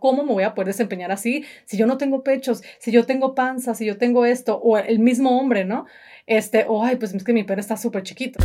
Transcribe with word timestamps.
¿Cómo 0.00 0.22
me 0.22 0.32
voy 0.32 0.44
a 0.44 0.54
poder 0.54 0.68
desempeñar 0.68 1.10
así 1.10 1.44
si 1.64 1.76
yo 1.76 1.84
no 1.84 1.98
tengo 1.98 2.22
pechos, 2.22 2.62
si 2.78 2.92
yo 2.92 3.04
tengo 3.04 3.34
panza, 3.34 3.74
si 3.74 3.84
yo 3.84 3.98
tengo 3.98 4.24
esto? 4.26 4.56
O 4.62 4.78
el 4.78 5.00
mismo 5.00 5.40
hombre, 5.40 5.64
¿no? 5.64 5.86
Este, 6.24 6.64
ay, 6.84 6.94
pues 6.96 7.12
es 7.14 7.24
que 7.24 7.32
mi 7.32 7.42
pene 7.42 7.60
está 7.60 7.76
súper 7.76 8.04
chiquito. 8.04 8.38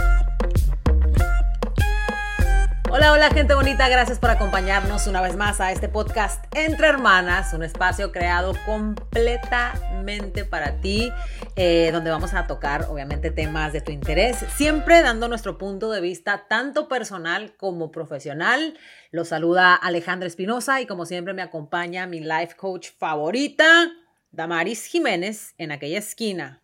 Hola, 3.03 3.11
hola 3.11 3.29
gente 3.31 3.53
bonita, 3.53 3.89
gracias 3.89 4.17
por 4.17 4.29
acompañarnos 4.29 5.07
una 5.07 5.19
vez 5.19 5.35
más 5.35 5.59
a 5.59 5.73
este 5.73 5.89
podcast 5.89 6.41
Entre 6.55 6.87
Hermanas, 6.87 7.53
un 7.53 7.61
espacio 7.61 8.13
creado 8.13 8.53
completamente 8.65 10.45
para 10.45 10.79
ti, 10.79 11.11
eh, 11.57 11.89
donde 11.91 12.11
vamos 12.11 12.33
a 12.33 12.47
tocar 12.47 12.85
obviamente 12.89 13.29
temas 13.29 13.73
de 13.73 13.81
tu 13.81 13.91
interés, 13.91 14.37
siempre 14.55 15.01
dando 15.01 15.27
nuestro 15.27 15.57
punto 15.57 15.91
de 15.91 15.99
vista 15.99 16.45
tanto 16.47 16.87
personal 16.87 17.57
como 17.57 17.91
profesional. 17.91 18.77
Los 19.11 19.27
saluda 19.27 19.75
Alejandra 19.75 20.27
Espinosa 20.27 20.79
y 20.79 20.85
como 20.85 21.05
siempre 21.05 21.33
me 21.33 21.41
acompaña 21.41 22.07
mi 22.07 22.21
life 22.21 22.55
coach 22.55 22.91
favorita, 22.97 23.91
Damaris 24.31 24.85
Jiménez, 24.85 25.55
en 25.57 25.73
aquella 25.73 25.99
esquina. 25.99 26.61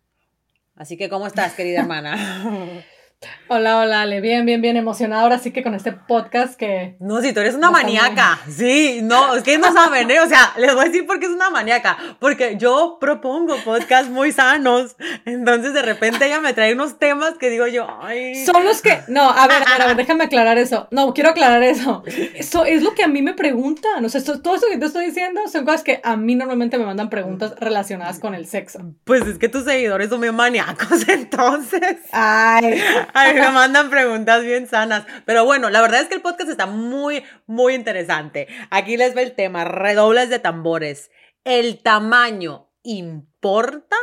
Así 0.74 0.96
que, 0.96 1.10
¿cómo 1.10 1.26
estás, 1.26 1.52
querida 1.52 1.80
hermana? 1.80 2.82
Hola, 3.48 3.80
hola, 3.80 4.02
Ale. 4.02 4.22
Bien, 4.22 4.46
bien, 4.46 4.62
bien 4.62 4.76
emocionada 4.78 5.22
ahora 5.22 5.38
sí 5.38 5.50
que 5.50 5.62
con 5.62 5.74
este 5.74 5.92
podcast 5.92 6.54
que... 6.54 6.96
No, 7.00 7.20
si 7.20 7.34
tú 7.34 7.40
eres 7.40 7.54
una 7.54 7.70
maníaca. 7.70 8.38
Sí, 8.48 9.00
no, 9.02 9.34
es 9.34 9.42
que 9.42 9.58
no 9.58 9.72
saben, 9.72 10.10
¿eh? 10.10 10.20
O 10.20 10.28
sea, 10.28 10.54
les 10.56 10.72
voy 10.72 10.84
a 10.84 10.88
decir 10.88 11.04
por 11.06 11.20
qué 11.20 11.26
es 11.26 11.32
una 11.32 11.50
maníaca. 11.50 11.98
Porque 12.18 12.56
yo 12.56 12.96
propongo 12.98 13.56
podcasts 13.64 14.08
muy 14.08 14.32
sanos. 14.32 14.96
Entonces, 15.26 15.74
de 15.74 15.82
repente 15.82 16.24
ella 16.26 16.40
me 16.40 16.54
trae 16.54 16.72
unos 16.72 16.98
temas 16.98 17.34
que 17.34 17.50
digo 17.50 17.66
yo, 17.66 17.88
ay... 18.00 18.46
Son 18.46 18.64
los 18.64 18.80
que... 18.80 19.00
No, 19.08 19.28
a 19.28 19.46
ver, 19.48 19.64
a 19.68 19.86
ver, 19.86 19.96
déjame 19.96 20.24
aclarar 20.24 20.56
eso. 20.56 20.88
No, 20.90 21.12
quiero 21.12 21.30
aclarar 21.30 21.62
eso. 21.62 22.04
Eso 22.06 22.64
es 22.64 22.82
lo 22.82 22.94
que 22.94 23.02
a 23.02 23.08
mí 23.08 23.20
me 23.20 23.34
preguntan. 23.34 24.02
O 24.02 24.08
sea, 24.08 24.22
todo 24.22 24.54
eso 24.54 24.66
que 24.70 24.78
te 24.78 24.86
estoy 24.86 25.06
diciendo 25.06 25.42
son 25.48 25.66
cosas 25.66 25.82
que 25.82 26.00
a 26.04 26.16
mí 26.16 26.36
normalmente 26.36 26.78
me 26.78 26.86
mandan 26.86 27.10
preguntas 27.10 27.54
relacionadas 27.58 28.18
con 28.18 28.34
el 28.34 28.46
sexo. 28.46 28.94
Pues 29.04 29.26
es 29.26 29.38
que 29.38 29.48
tus 29.48 29.64
seguidores 29.64 30.08
son 30.08 30.20
muy 30.20 30.32
maníacos, 30.32 31.06
entonces. 31.08 31.96
Ay... 32.12 32.80
A 33.14 33.28
mí 33.28 33.34
me 33.40 33.50
mandan 33.50 33.90
preguntas 33.90 34.42
bien 34.42 34.66
sanas. 34.66 35.04
Pero 35.24 35.44
bueno, 35.44 35.70
la 35.70 35.80
verdad 35.80 36.00
es 36.00 36.08
que 36.08 36.14
el 36.14 36.22
podcast 36.22 36.50
está 36.50 36.66
muy, 36.66 37.24
muy 37.46 37.74
interesante. 37.74 38.48
Aquí 38.70 38.96
les 38.96 39.14
ve 39.14 39.22
el 39.22 39.34
tema, 39.34 39.64
redobles 39.64 40.30
de 40.30 40.38
tambores. 40.38 41.10
¿El 41.44 41.82
tamaño 41.82 42.70
importa? 42.82 43.96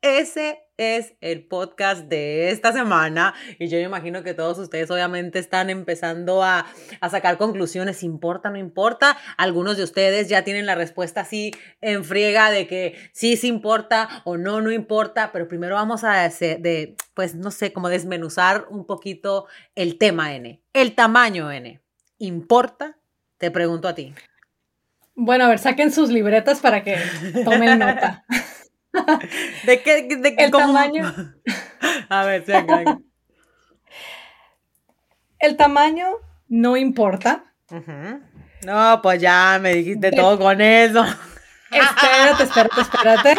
Ese 0.00 0.67
es 0.78 1.14
el 1.20 1.44
podcast 1.44 2.04
de 2.04 2.50
esta 2.50 2.72
semana 2.72 3.34
y 3.58 3.68
yo 3.68 3.76
me 3.78 3.84
imagino 3.84 4.22
que 4.22 4.32
todos 4.32 4.58
ustedes 4.58 4.90
obviamente 4.90 5.38
están 5.38 5.70
empezando 5.70 6.42
a, 6.42 6.66
sacar 7.10 7.36
conclusiones, 7.36 8.02
¿importa, 8.02 8.48
no 8.50 8.58
importa? 8.58 9.16
Algunos 9.36 9.76
de 9.76 9.82
ustedes 9.82 10.28
ya 10.28 10.44
tienen 10.44 10.66
la 10.66 10.74
respuesta 10.74 11.22
así 11.22 11.52
en 11.80 12.04
friega 12.04 12.50
de 12.50 12.66
que 12.66 12.96
sí, 13.12 13.36
sí 13.36 13.48
importa 13.48 14.22
o 14.24 14.36
no, 14.36 14.60
no 14.60 14.70
importa, 14.70 15.32
pero 15.32 15.48
primero 15.48 15.74
vamos 15.74 16.04
a, 16.04 16.28
de, 16.28 16.96
pues 17.14 17.34
no 17.34 17.50
sé, 17.50 17.72
como 17.72 17.88
desmenuzar 17.88 18.66
un 18.70 18.86
poquito 18.86 19.46
el 19.74 19.98
tema 19.98 20.34
N, 20.34 20.62
el 20.72 20.94
tamaño 20.94 21.50
N. 21.50 21.80
¿Importa? 22.18 22.98
Te 23.36 23.50
pregunto 23.50 23.88
a 23.88 23.94
ti. 23.94 24.14
Bueno, 25.14 25.44
a 25.44 25.48
ver, 25.48 25.58
saquen 25.58 25.90
sus 25.90 26.10
libretas 26.10 26.60
para 26.60 26.84
que 26.84 26.96
tomen 27.44 27.78
nota. 27.78 28.24
¿De 29.66 29.82
qué? 29.82 30.16
De 30.16 30.34
el 30.38 30.50
tamaño. 30.50 31.14
A 32.08 32.24
ver, 32.24 32.44
sí, 32.44 32.52
El 35.38 35.56
tamaño 35.56 36.06
no 36.48 36.76
importa. 36.76 37.44
No, 38.64 39.00
pues 39.02 39.20
ya 39.20 39.58
me 39.60 39.74
dijiste 39.74 40.10
todo 40.12 40.38
con 40.38 40.60
eso. 40.60 41.04
Espérate, 41.70 42.44
espérate, 42.44 42.80
espérate. 42.80 43.36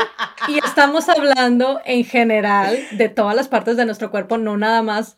Y 0.48 0.60
estamos 0.66 1.10
hablando 1.10 1.82
en 1.86 2.06
general 2.06 2.78
de 2.92 3.10
todas 3.10 3.36
las 3.36 3.48
partes 3.48 3.76
de 3.78 3.86
nuestro 3.86 4.12
cuerpo, 4.12 4.38
no 4.38 4.58
nada 4.58 4.82
más 4.82 5.18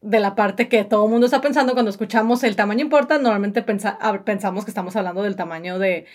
de 0.00 0.20
la 0.20 0.36
parte 0.36 0.68
que 0.68 0.84
todo 0.84 1.06
el 1.06 1.10
mundo 1.10 1.26
está 1.26 1.40
pensando 1.40 1.72
cuando 1.72 1.90
escuchamos 1.90 2.44
el 2.44 2.56
tamaño 2.56 2.82
importa. 2.82 3.18
Normalmente 3.18 3.62
pensamos 3.62 4.64
que 4.64 4.70
estamos 4.70 4.94
hablando 4.94 5.22
del 5.22 5.36
tamaño 5.36 5.78
de 5.78 6.06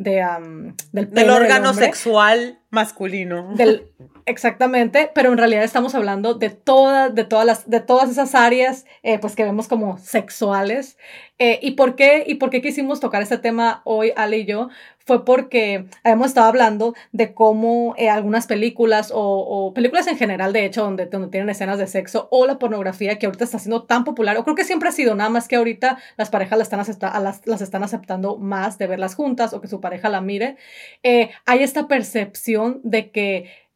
de, 0.00 0.74
del, 0.92 1.30
órgano 1.30 1.74
sexual 1.74 2.58
masculino. 2.70 3.52
Del, 3.54 3.92
exactamente, 4.30 5.10
pero 5.14 5.32
en 5.32 5.38
realidad 5.38 5.64
estamos 5.64 5.94
hablando 5.94 6.34
de 6.34 6.50
todas, 6.50 7.14
de 7.14 7.24
todas 7.24 7.44
las, 7.44 7.68
de 7.68 7.80
todas 7.80 8.08
esas 8.08 8.34
áreas, 8.34 8.86
eh, 9.02 9.18
pues 9.18 9.36
que 9.36 9.44
vemos 9.44 9.68
como 9.68 9.98
sexuales. 9.98 10.96
Eh, 11.38 11.58
¿y, 11.62 11.72
por 11.72 11.96
qué, 11.96 12.24
¿Y 12.26 12.36
por 12.36 12.50
qué 12.50 12.62
quisimos 12.62 13.00
tocar 13.00 13.22
este 13.22 13.38
tema 13.38 13.82
hoy, 13.84 14.12
Ale 14.16 14.38
y 14.38 14.44
yo? 14.46 14.68
fue 15.06 15.24
porque 15.24 15.86
hemos 16.04 16.28
estado 16.28 16.46
hablando 16.46 16.94
de 17.10 17.34
cómo 17.34 17.96
eh, 17.98 18.08
algunas 18.08 18.46
películas 18.46 19.10
o, 19.12 19.72
películas 19.74 20.06
en 20.06 20.16
general, 20.16 20.52
de 20.52 20.64
hecho, 20.64 20.84
donde, 20.84 21.06
donde 21.06 21.28
tienen 21.28 21.50
escenas 21.50 21.78
de 21.78 21.88
sexo 21.88 22.28
o 22.30 22.46
la 22.46 22.60
pornografía 22.60 23.18
que 23.18 23.26
ahorita 23.26 23.42
está 23.42 23.58
siendo 23.58 23.84
tan 23.84 24.04
popular, 24.04 24.36
o 24.36 24.44
creo 24.44 24.54
que 24.54 24.62
siempre 24.62 24.88
ha 24.88 24.92
sido, 24.92 25.16
nada 25.16 25.30
más 25.30 25.48
que 25.48 25.56
ahorita 25.56 25.98
las 26.16 26.30
parejas 26.30 26.58
las 26.58 26.88
están, 26.88 27.24
las, 27.24 27.44
las 27.44 27.60
están 27.60 27.82
aceptando 27.82 28.36
más 28.36 28.78
de 28.78 28.86
verlas 28.86 29.16
juntas 29.16 29.52
o 29.52 29.60
que 29.60 29.66
su 29.66 29.80
pareja 29.80 30.08
la 30.10 30.20
mire, 30.20 30.56
hay 31.02 31.62
esta 31.62 31.88
percepción 31.88 32.80
de 32.84 33.10
que... 33.10 33.69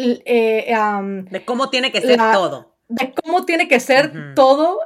Eh, 0.00 0.72
de 1.30 1.44
cómo 1.44 1.70
tiene 1.70 1.90
que 1.90 2.00
ser 2.00 2.18
todo. 2.32 2.76
De 2.88 3.12
cómo 3.12 3.44
tiene 3.44 3.68
que 3.68 3.80
ser 3.80 4.34
todo 4.34 4.80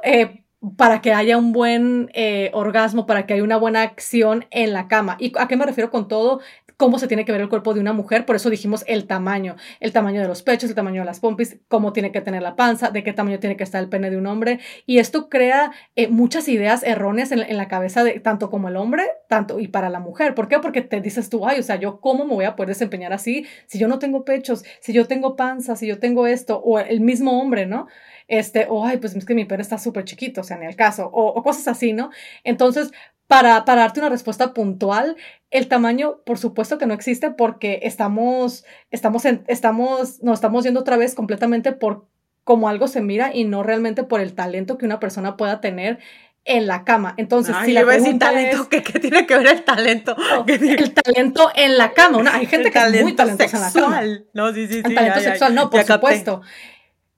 para 0.77 1.01
que 1.01 1.13
haya 1.13 1.37
un 1.37 1.51
buen 1.51 2.09
eh, 2.13 2.49
orgasmo, 2.53 3.05
para 3.05 3.25
que 3.25 3.33
haya 3.33 3.43
una 3.43 3.57
buena 3.57 3.81
acción 3.81 4.45
en 4.51 4.73
la 4.73 4.87
cama. 4.87 5.17
¿Y 5.19 5.33
a 5.37 5.47
qué 5.47 5.57
me 5.57 5.65
refiero 5.65 5.91
con 5.91 6.07
todo? 6.07 6.39
cómo 6.77 6.99
se 6.99 7.07
tiene 7.07 7.25
que 7.25 7.31
ver 7.31 7.41
el 7.41 7.49
cuerpo 7.49 7.73
de 7.73 7.79
una 7.79 7.93
mujer, 7.93 8.25
por 8.25 8.35
eso 8.35 8.49
dijimos 8.49 8.83
el 8.87 9.05
tamaño, 9.05 9.55
el 9.79 9.93
tamaño 9.93 10.21
de 10.21 10.27
los 10.27 10.41
pechos, 10.43 10.69
el 10.69 10.75
tamaño 10.75 11.01
de 11.01 11.05
las 11.05 11.19
pompis, 11.19 11.57
cómo 11.67 11.93
tiene 11.93 12.11
que 12.11 12.21
tener 12.21 12.41
la 12.41 12.55
panza, 12.55 12.89
de 12.89 13.03
qué 13.03 13.13
tamaño 13.13 13.39
tiene 13.39 13.55
que 13.55 13.63
estar 13.63 13.81
el 13.81 13.89
pene 13.89 14.09
de 14.09 14.17
un 14.17 14.27
hombre, 14.27 14.59
y 14.85 14.97
esto 14.97 15.29
crea 15.29 15.71
eh, 15.95 16.07
muchas 16.07 16.47
ideas 16.47 16.83
erróneas 16.83 17.31
en, 17.31 17.55
la 17.55 17.67
cabeza 17.67 18.03
de 18.03 18.19
tanto 18.19 18.49
como 18.49 18.67
el 18.67 18.75
hombre, 18.75 19.03
tanto 19.29 19.59
y 19.59 19.67
para 19.67 19.89
la 19.89 19.99
mujer. 19.99 20.35
¿Por 20.35 20.47
qué? 20.47 20.59
Porque 20.59 20.81
te 20.81 20.99
dices 21.01 21.29
tú, 21.29 21.47
ay, 21.47 21.59
o 21.59 21.63
sea, 21.63 21.75
yo 21.75 21.99
cómo 21.99 22.25
me 22.25 22.33
voy 22.33 22.45
a 22.45 22.55
poder 22.55 22.69
desempeñar 22.69 23.13
así 23.13 23.45
si 23.67 23.79
yo 23.79 23.87
no 23.87 23.99
tengo 23.99 24.25
pechos, 24.25 24.63
si 24.81 24.91
yo 24.93 25.07
tengo 25.07 25.35
panza, 25.35 25.75
si 25.75 25.87
yo 25.87 25.99
tengo 25.99 26.27
esto, 26.27 26.59
o 26.59 26.79
el 26.79 27.01
mismo 27.01 27.39
hombre, 27.39 27.65
¿no? 27.65 27.87
Este, 28.27 28.67
o 28.69 28.85
ay, 28.85 28.97
pues 28.97 29.15
es 29.15 29.25
que 29.25 29.35
mi 29.35 29.45
pene 29.45 29.61
está 29.61 29.77
súper 29.77 30.05
chiquito, 30.05 30.41
o 30.41 30.43
sea, 30.43 30.57
en 30.57 30.63
el 30.63 30.75
caso, 30.75 31.09
o, 31.11 31.41
cosas 31.43 31.67
así, 31.67 31.93
¿no? 31.93 32.09
Entonces, 32.43 32.91
para, 33.27 33.65
para, 33.65 33.81
darte 33.81 33.99
una 33.99 34.09
respuesta 34.09 34.53
puntual, 34.53 35.15
el 35.49 35.67
tamaño, 35.67 36.21
por 36.25 36.37
supuesto 36.37 36.77
que 36.77 36.85
no 36.85 36.93
existe 36.93 37.31
porque 37.31 37.79
estamos, 37.83 38.65
estamos, 38.91 39.23
estamos, 39.47 40.21
nos 40.21 40.33
estamos 40.35 40.63
yendo 40.63 40.81
otra 40.81 40.97
vez 40.97 41.15
completamente 41.15 41.71
por 41.71 42.07
cómo 42.43 42.67
algo 42.67 42.87
se 42.87 43.01
mira 43.01 43.31
y 43.33 43.45
no 43.45 43.63
realmente 43.63 44.03
por 44.03 44.19
el 44.19 44.33
talento 44.33 44.77
que 44.77 44.85
una 44.85 44.99
persona 44.99 45.37
pueda 45.37 45.61
tener 45.61 45.99
en 46.45 46.67
la 46.67 46.83
cama. 46.83 47.13
Entonces, 47.17 47.55
si 47.63 47.71
la 47.71 47.85
pregunta 47.85 48.27
talento, 48.27 48.67
¿qué, 48.69 48.81
tiene 48.81 49.25
que 49.25 49.37
ver 49.37 49.47
el 49.47 49.63
talento? 49.63 50.15
el 50.47 50.93
talento 50.93 51.49
en 51.55 51.77
la 51.77 51.93
cama. 51.93 52.23
hay 52.33 52.45
gente 52.45 52.71
que 52.71 52.79
es 52.79 53.01
muy 53.01 53.13
talentosa 53.13 53.57
en 53.57 53.63
la 53.63 53.71
cama. 53.71 54.01
No, 54.33 54.53
sí, 54.53 54.67
sí, 54.67 54.73
sí. 54.75 54.81
El 54.85 54.95
talento 54.95 55.19
sexual, 55.21 55.55
no, 55.55 55.69
por 55.69 55.83
supuesto. 55.83 56.41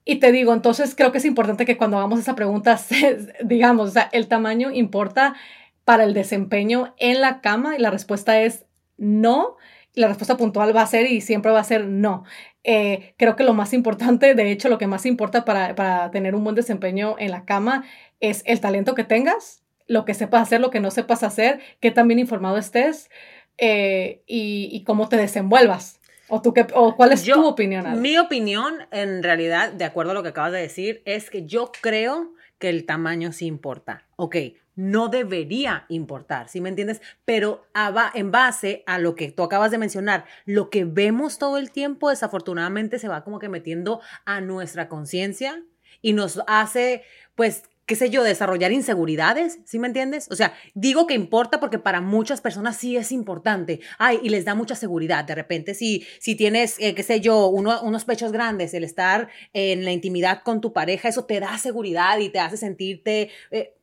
Y 0.07 0.17
te 0.17 0.31
digo, 0.31 0.53
entonces 0.53 0.93
creo 0.95 1.11
que 1.11 1.17
es 1.17 1.25
importante 1.25 1.65
que 1.65 1.77
cuando 1.77 1.97
hagamos 1.97 2.19
esa 2.19 2.35
pregunta, 2.35 2.79
digamos, 3.43 3.89
o 3.89 3.91
sea, 3.91 4.09
el 4.13 4.27
tamaño 4.27 4.71
importa 4.71 5.35
para 5.83 6.03
el 6.03 6.13
desempeño 6.13 6.93
en 6.97 7.21
la 7.21 7.41
cama 7.41 7.75
y 7.75 7.79
la 7.79 7.89
respuesta 7.89 8.39
es 8.39 8.65
no. 8.97 9.57
La 9.95 10.07
respuesta 10.07 10.37
puntual 10.37 10.75
va 10.75 10.83
a 10.83 10.87
ser 10.87 11.09
y 11.09 11.21
siempre 11.21 11.51
va 11.51 11.59
a 11.59 11.63
ser 11.63 11.85
no. 11.85 12.23
Eh, 12.63 13.15
creo 13.17 13.35
que 13.35 13.43
lo 13.43 13.53
más 13.55 13.73
importante, 13.73 14.35
de 14.35 14.51
hecho, 14.51 14.69
lo 14.69 14.77
que 14.77 14.87
más 14.87 15.05
importa 15.07 15.43
para, 15.43 16.11
tener 16.11 16.35
un 16.35 16.43
buen 16.43 16.55
desempeño 16.55 17.15
en 17.17 17.31
la 17.31 17.45
cama 17.45 17.83
es 18.19 18.43
el 18.45 18.59
talento 18.61 18.93
que 18.93 19.03
tengas, 19.03 19.63
lo 19.87 20.05
que 20.05 20.13
sepas 20.13 20.43
hacer, 20.43 20.61
lo 20.61 20.69
que 20.69 20.79
no 20.79 20.91
sepas 20.91 21.23
hacer, 21.23 21.61
qué 21.79 21.91
tan 21.91 22.07
bien 22.07 22.19
informado 22.19 22.57
estés 22.57 23.09
eh, 23.57 24.21
y 24.27 24.83
cómo 24.85 25.09
te 25.09 25.17
desenvuelvas. 25.17 25.99
¿O, 26.27 26.41
tú 26.41 26.53
qué, 26.53 26.65
o 26.73 26.95
cuál 26.95 27.11
es 27.11 27.23
tu 27.23 27.45
opinión? 27.45 28.01
Mi 28.01 28.17
opinión, 28.17 28.79
en 28.91 29.21
realidad, 29.21 29.71
de 29.71 29.85
acuerdo 29.85 30.11
a 30.11 30.13
lo 30.15 30.23
que 30.23 30.29
acabas 30.29 30.51
de 30.51 30.59
decir, 30.59 31.01
es 31.05 31.29
que 31.29 31.45
yo 31.45 31.71
creo 31.81 32.33
que 32.57 32.69
el 32.69 32.85
tamaño 32.85 33.31
sí 33.31 33.45
importa. 33.45 34.05
Ok, 34.15 34.35
no 34.75 35.07
debería 35.07 35.85
importar, 35.87 36.49
¿sí 36.49 36.61
me 36.61 36.69
entiendes? 36.69 37.01
Pero 37.23 37.65
en 38.13 38.31
base 38.31 38.83
a 38.85 38.99
lo 38.99 39.15
que 39.15 39.31
tú 39.31 39.43
acabas 39.43 39.71
de 39.71 39.77
mencionar, 39.77 40.25
lo 40.45 40.69
que 40.69 40.85
vemos 40.85 41.37
todo 41.37 41.57
el 41.57 41.71
tiempo, 41.71 42.09
desafortunadamente, 42.09 42.99
se 42.99 43.07
va 43.07 43.23
como 43.23 43.39
que 43.39 43.49
metiendo 43.49 44.01
a 44.25 44.41
nuestra 44.41 44.89
conciencia 44.89 45.63
y 46.01 46.13
nos 46.13 46.41
hace, 46.47 47.03
pues, 47.35 47.63
qué 47.85 47.95
sé 47.95 48.09
yo, 48.09 48.23
desarrollar 48.23 48.71
inseguridades, 48.71 49.59
¿sí 49.65 49.79
me 49.79 49.87
entiendes? 49.87 50.27
O 50.31 50.35
sea, 50.35 50.53
digo 50.73 51.05
que 51.07 51.13
importa 51.13 51.59
porque 51.59 51.79
para 51.79 52.01
muchas 52.01 52.41
personas 52.41 52.77
sí 52.77 52.97
es 52.97 53.11
importante, 53.11 53.79
ay, 53.97 54.19
y 54.23 54.29
les 54.29 54.45
da 54.45 54.55
mucha 54.55 54.75
seguridad. 54.75 55.23
De 55.25 55.35
repente, 55.35 55.75
si, 55.75 56.05
si 56.19 56.35
tienes, 56.35 56.77
eh, 56.79 56.95
qué 56.95 57.03
sé 57.03 57.21
yo, 57.21 57.47
unos 57.47 58.05
pechos 58.05 58.31
grandes, 58.31 58.73
el 58.73 58.83
estar 58.83 59.29
en 59.53 59.85
la 59.85 59.91
intimidad 59.91 60.41
con 60.43 60.61
tu 60.61 60.73
pareja, 60.73 61.09
eso 61.09 61.25
te 61.25 61.39
da 61.39 61.57
seguridad 61.57 62.17
y 62.19 62.29
te 62.29 62.39
hace 62.39 62.57
sentirte, 62.57 63.29
eh, 63.51 63.75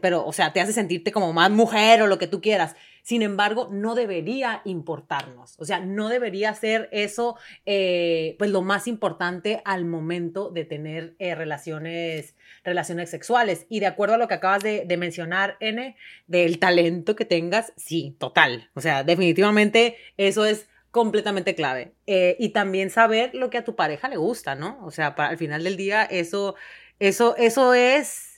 pero, 0.00 0.24
o 0.24 0.32
sea, 0.32 0.52
te 0.52 0.60
hace 0.60 0.72
sentirte 0.72 1.12
como 1.12 1.32
más 1.32 1.50
mujer 1.50 2.02
o 2.02 2.06
lo 2.06 2.18
que 2.18 2.26
tú 2.26 2.40
quieras. 2.40 2.76
Sin 3.02 3.22
embargo, 3.22 3.68
no 3.70 3.94
debería 3.94 4.62
importarnos. 4.64 5.56
O 5.58 5.64
sea, 5.64 5.80
no 5.80 6.08
debería 6.08 6.54
ser 6.54 6.88
eso, 6.92 7.36
eh, 7.66 8.36
pues, 8.38 8.50
lo 8.50 8.62
más 8.62 8.86
importante 8.86 9.60
al 9.64 9.84
momento 9.84 10.50
de 10.50 10.64
tener 10.64 11.14
eh, 11.18 11.34
relaciones, 11.34 12.36
relaciones 12.64 13.10
sexuales. 13.10 13.66
Y 13.68 13.80
de 13.80 13.86
acuerdo 13.86 14.14
a 14.14 14.18
lo 14.18 14.28
que 14.28 14.34
acabas 14.34 14.62
de, 14.62 14.86
mencionar, 14.96 15.56
N, 15.58 15.96
del 16.28 16.58
talento 16.58 17.16
que 17.16 17.24
tengas, 17.24 17.72
sí, 17.76 18.16
total. 18.18 18.70
O 18.74 18.80
sea, 18.80 19.02
definitivamente 19.02 19.96
eso 20.16 20.46
es 20.46 20.68
completamente 20.92 21.56
clave. 21.56 21.92
Eh, 22.06 22.36
y 22.38 22.50
también 22.50 22.90
saber 22.90 23.34
lo 23.34 23.50
que 23.50 23.58
a 23.58 23.64
tu 23.64 23.74
pareja 23.74 24.08
le 24.08 24.16
gusta, 24.16 24.54
¿no? 24.54 24.78
O 24.84 24.92
sea, 24.92 25.16
para, 25.16 25.30
al 25.30 25.38
final 25.38 25.64
del 25.64 25.76
día, 25.76 26.04
eso, 26.04 26.54
eso, 27.00 27.36
eso 27.36 27.74
es 27.74 28.31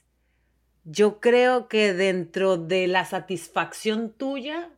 yo 0.85 1.21
creo 1.21 1.69
que 1.69 1.93
dentro 1.93 2.57
de 2.57 2.87
la 2.87 3.05
satisfacción 3.05 4.13
tuya, 4.13 4.71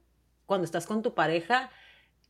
cuando 0.47 0.65
estás 0.65 0.87
con 0.87 1.03
tu 1.03 1.15
pareja, 1.15 1.71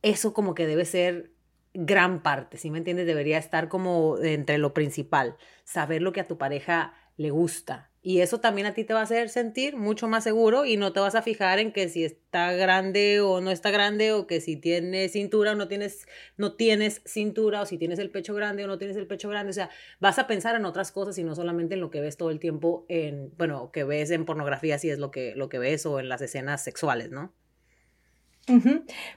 eso 0.01 0.33
como 0.33 0.55
que 0.55 0.67
debe 0.67 0.85
ser 0.85 1.31
gran 1.73 2.23
parte, 2.23 2.57
¿sí 2.57 2.71
me 2.71 2.79
entiendes? 2.79 3.05
Debería 3.05 3.37
estar 3.37 3.69
como 3.69 4.17
entre 4.17 4.57
lo 4.57 4.73
principal, 4.73 5.37
saber 5.63 6.01
lo 6.01 6.11
que 6.11 6.21
a 6.21 6.27
tu 6.27 6.37
pareja 6.37 6.93
le 7.17 7.29
gusta. 7.29 7.91
Y 8.01 8.21
eso 8.21 8.39
también 8.39 8.67
a 8.67 8.73
ti 8.73 8.83
te 8.83 8.93
va 8.93 9.01
a 9.01 9.03
hacer 9.03 9.27
sentir 9.27 9.75
mucho 9.75 10.07
más 10.07 10.23
seguro 10.23 10.65
y 10.65 10.77
no 10.77 10.93
te 10.93 10.99
vas 10.99 11.15
a 11.15 11.21
fijar 11.21 11.59
en 11.59 11.73
que 11.73 11.89
si 11.89 12.05
está 12.05 12.53
grande 12.53 13.19
o 13.19 13.41
no 13.41 13.51
está 13.51 13.69
grande 13.69 14.13
o 14.13 14.27
que 14.27 14.39
si 14.39 14.55
tiene 14.55 15.09
cintura 15.09 15.51
o 15.51 15.55
no 15.55 15.67
tienes, 15.67 16.07
no 16.37 16.53
tienes 16.53 17.01
cintura 17.05 17.61
o 17.61 17.65
si 17.65 17.77
tienes 17.77 17.99
el 17.99 18.09
pecho 18.09 18.33
grande 18.33 18.63
o 18.63 18.67
no 18.67 18.77
tienes 18.77 18.95
el 18.97 19.07
pecho 19.07 19.29
grande. 19.29 19.49
O 19.49 19.53
sea, 19.53 19.69
vas 19.99 20.19
a 20.19 20.27
pensar 20.27 20.55
en 20.55 20.65
otras 20.65 20.91
cosas 20.91 21.17
y 21.17 21.23
no 21.23 21.35
solamente 21.35 21.73
en 21.73 21.81
lo 21.81 21.89
que 21.89 21.99
ves 21.99 22.17
todo 22.17 22.29
el 22.29 22.39
tiempo 22.39 22.85
en, 22.87 23.33
bueno, 23.37 23.71
que 23.71 23.83
ves 23.83 24.11
en 24.11 24.25
pornografía 24.25 24.77
si 24.77 24.89
es 24.89 24.99
lo 24.99 25.11
que, 25.11 25.33
lo 25.35 25.49
que 25.49 25.59
ves 25.59 25.85
o 25.85 25.99
en 25.99 26.07
las 26.07 26.21
escenas 26.21 26.63
sexuales, 26.63 27.11
¿no? 27.11 27.33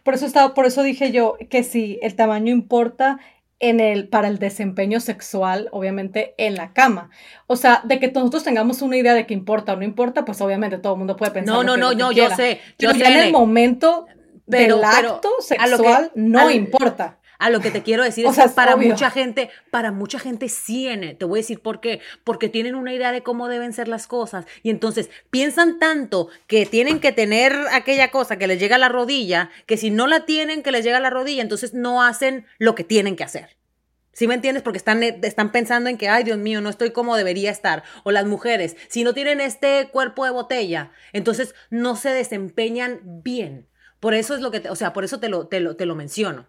Por 0.03 0.15
eso 0.15 0.27
estaba, 0.27 0.55
por 0.55 0.67
eso 0.67 0.83
dije 0.83 1.13
yo 1.13 1.37
que 1.49 1.63
si 1.63 2.01
el 2.03 2.17
tamaño 2.17 2.53
importa, 2.53 3.21
en 3.61 3.79
el, 3.79 4.09
para 4.09 4.29
el 4.29 4.39
desempeño 4.39 5.01
sexual, 5.01 5.69
obviamente, 5.71 6.35
en 6.39 6.55
la 6.55 6.73
cama. 6.73 7.11
O 7.47 7.57
sea, 7.57 7.83
de 7.85 8.01
que 8.01 8.11
nosotros 8.11 8.43
tengamos 8.43 8.81
una 8.83 8.97
idea 8.97 9.15
de 9.15 9.27
que 9.27 9.35
importa 9.35 9.75
o 9.75 9.77
no 9.77 9.85
importa, 9.85 10.25
pues 10.25 10.41
obviamente 10.41 10.79
todo 10.79 10.95
el 10.95 10.99
mundo 10.99 11.17
puede 11.17 11.31
pensar. 11.31 11.55
No, 11.55 11.63
no, 11.63 11.77
no, 11.77 11.93
no, 11.93 12.11
yo 12.11 12.31
sé. 12.31 12.61
Yo 12.79 12.93
sé, 12.93 13.05
en 13.05 13.19
el 13.19 13.33
momento 13.33 14.07
del 14.47 14.83
acto 14.83 15.29
sexual 15.41 16.11
no 16.15 16.51
importa. 16.51 17.20
A 17.41 17.49
lo 17.49 17.61
que 17.61 17.71
te 17.71 17.83
quiero 17.83 18.05
decir 18.05 18.27
es 18.27 18.37
que 18.37 18.49
para 18.51 18.77
mucha 18.77 19.11
gente, 19.11 19.49
para 19.71 19.93
mucha 19.93 20.19
gente 20.19 20.51
sí, 20.51 20.87
te 21.19 21.25
voy 21.25 21.39
a 21.39 21.43
decir 21.43 21.61
por 21.61 21.81
qué, 21.81 22.01
porque 22.23 22.51
tienen 22.51 22.75
una 22.75 22.93
idea 22.93 23.13
de 23.13 23.23
cómo 23.23 23.49
deben 23.49 23.73
ser 23.73 23.89
las 23.89 24.07
cosas 24.07 24.45
y 24.63 24.69
entonces 24.69 25.09
piensan 25.31 25.79
tanto 25.79 26.29
que 26.47 26.67
tienen 26.67 27.01
que 27.01 27.13
tener 27.13 27.57
aquella 27.73 28.11
cosa 28.11 28.37
que 28.37 28.47
les 28.47 28.61
llega 28.61 28.77
a 28.77 28.79
la 28.79 28.91
rodilla, 28.91 29.49
que 29.65 29.79
si 29.79 29.91
no 29.91 30.07
la 30.07 30.27
tienen 30.27 30.63
que 30.63 30.71
les 30.71 30.85
llega 30.85 30.99
a 30.99 31.01
la 31.01 31.09
rodilla, 31.09 31.41
entonces 31.41 31.73
no 31.73 32.03
hacen 32.03 32.45
lo 32.59 32.75
que 32.75 32.85
tienen 32.85 33.17
que 33.17 33.25
hacer. 33.25 33.57
¿Sí 34.13 34.27
me 34.27 34.35
entiendes? 34.35 34.63
Porque 34.63 34.77
están, 34.77 35.03
están 35.03 35.51
pensando 35.51 35.89
en 35.89 35.97
que, 35.97 36.11
ay, 36.11 36.25
Dios 36.25 36.37
mío, 36.37 36.61
no 36.61 36.69
estoy 36.69 36.91
como 36.91 37.17
debería 37.17 37.51
estar. 37.51 37.85
O 38.05 38.11
las 38.11 38.27
mujeres, 38.27 38.77
si 38.89 39.03
no 39.03 39.15
tienen 39.15 39.41
este 39.41 39.89
cuerpo 39.91 40.27
de 40.27 40.31
botella, 40.31 40.91
entonces 41.15 41.55
no 41.71 41.97
se 41.97 42.11
desempeñan 42.11 43.01
bien. 43.03 43.67
Por 43.99 44.13
eso 44.13 44.35
es 44.35 44.43
lo 44.43 44.51
que, 44.51 44.69
o 44.69 44.77
sea, 44.77 44.93
por 44.93 45.05
eso 45.05 45.21
te 45.21 45.31
lo, 45.31 45.47
te 45.47 45.61
lo, 45.61 45.75
te 45.77 45.87
lo 45.87 45.95
menciono. 45.95 46.49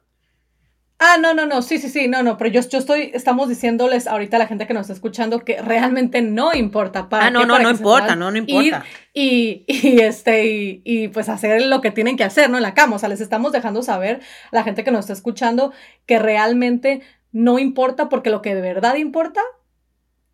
Ah, 1.03 1.17
no, 1.19 1.33
no, 1.33 1.47
no, 1.47 1.63
sí, 1.63 1.79
sí, 1.79 1.89
sí, 1.89 2.07
no, 2.07 2.21
no, 2.21 2.37
pero 2.37 2.51
yo, 2.51 2.61
yo 2.61 2.77
estoy, 2.77 3.09
estamos 3.15 3.49
diciéndoles 3.49 4.05
ahorita 4.05 4.35
a 4.35 4.39
la 4.39 4.45
gente 4.45 4.67
que 4.67 4.75
nos 4.75 4.81
está 4.81 4.93
escuchando 4.93 5.39
que 5.39 5.59
realmente 5.59 6.21
no 6.21 6.53
importa. 6.53 7.09
¿Para 7.09 7.25
ah, 7.25 7.31
no, 7.31 7.43
no, 7.43 7.57
no 7.57 7.71
importa, 7.71 8.15
no, 8.15 8.29
no 8.29 8.37
importa. 8.37 8.85
y, 9.11 9.65
y, 9.67 9.99
este, 9.99 10.45
y, 10.45 10.81
y, 10.85 11.07
pues 11.07 11.27
hacer 11.27 11.63
lo 11.63 11.81
que 11.81 11.89
tienen 11.89 12.17
que 12.17 12.23
hacer, 12.23 12.51
¿no? 12.51 12.57
En 12.57 12.61
la 12.61 12.75
cama, 12.75 12.97
o 12.97 12.99
sea, 12.99 13.09
les 13.09 13.19
estamos 13.19 13.51
dejando 13.51 13.81
saber 13.81 14.21
a 14.51 14.55
la 14.55 14.63
gente 14.63 14.83
que 14.83 14.91
nos 14.91 14.99
está 14.99 15.13
escuchando 15.13 15.73
que 16.05 16.19
realmente 16.19 17.01
no 17.31 17.57
importa 17.57 18.07
porque 18.07 18.29
lo 18.29 18.43
que 18.43 18.53
de 18.53 18.61
verdad 18.61 18.93
importa 18.93 19.41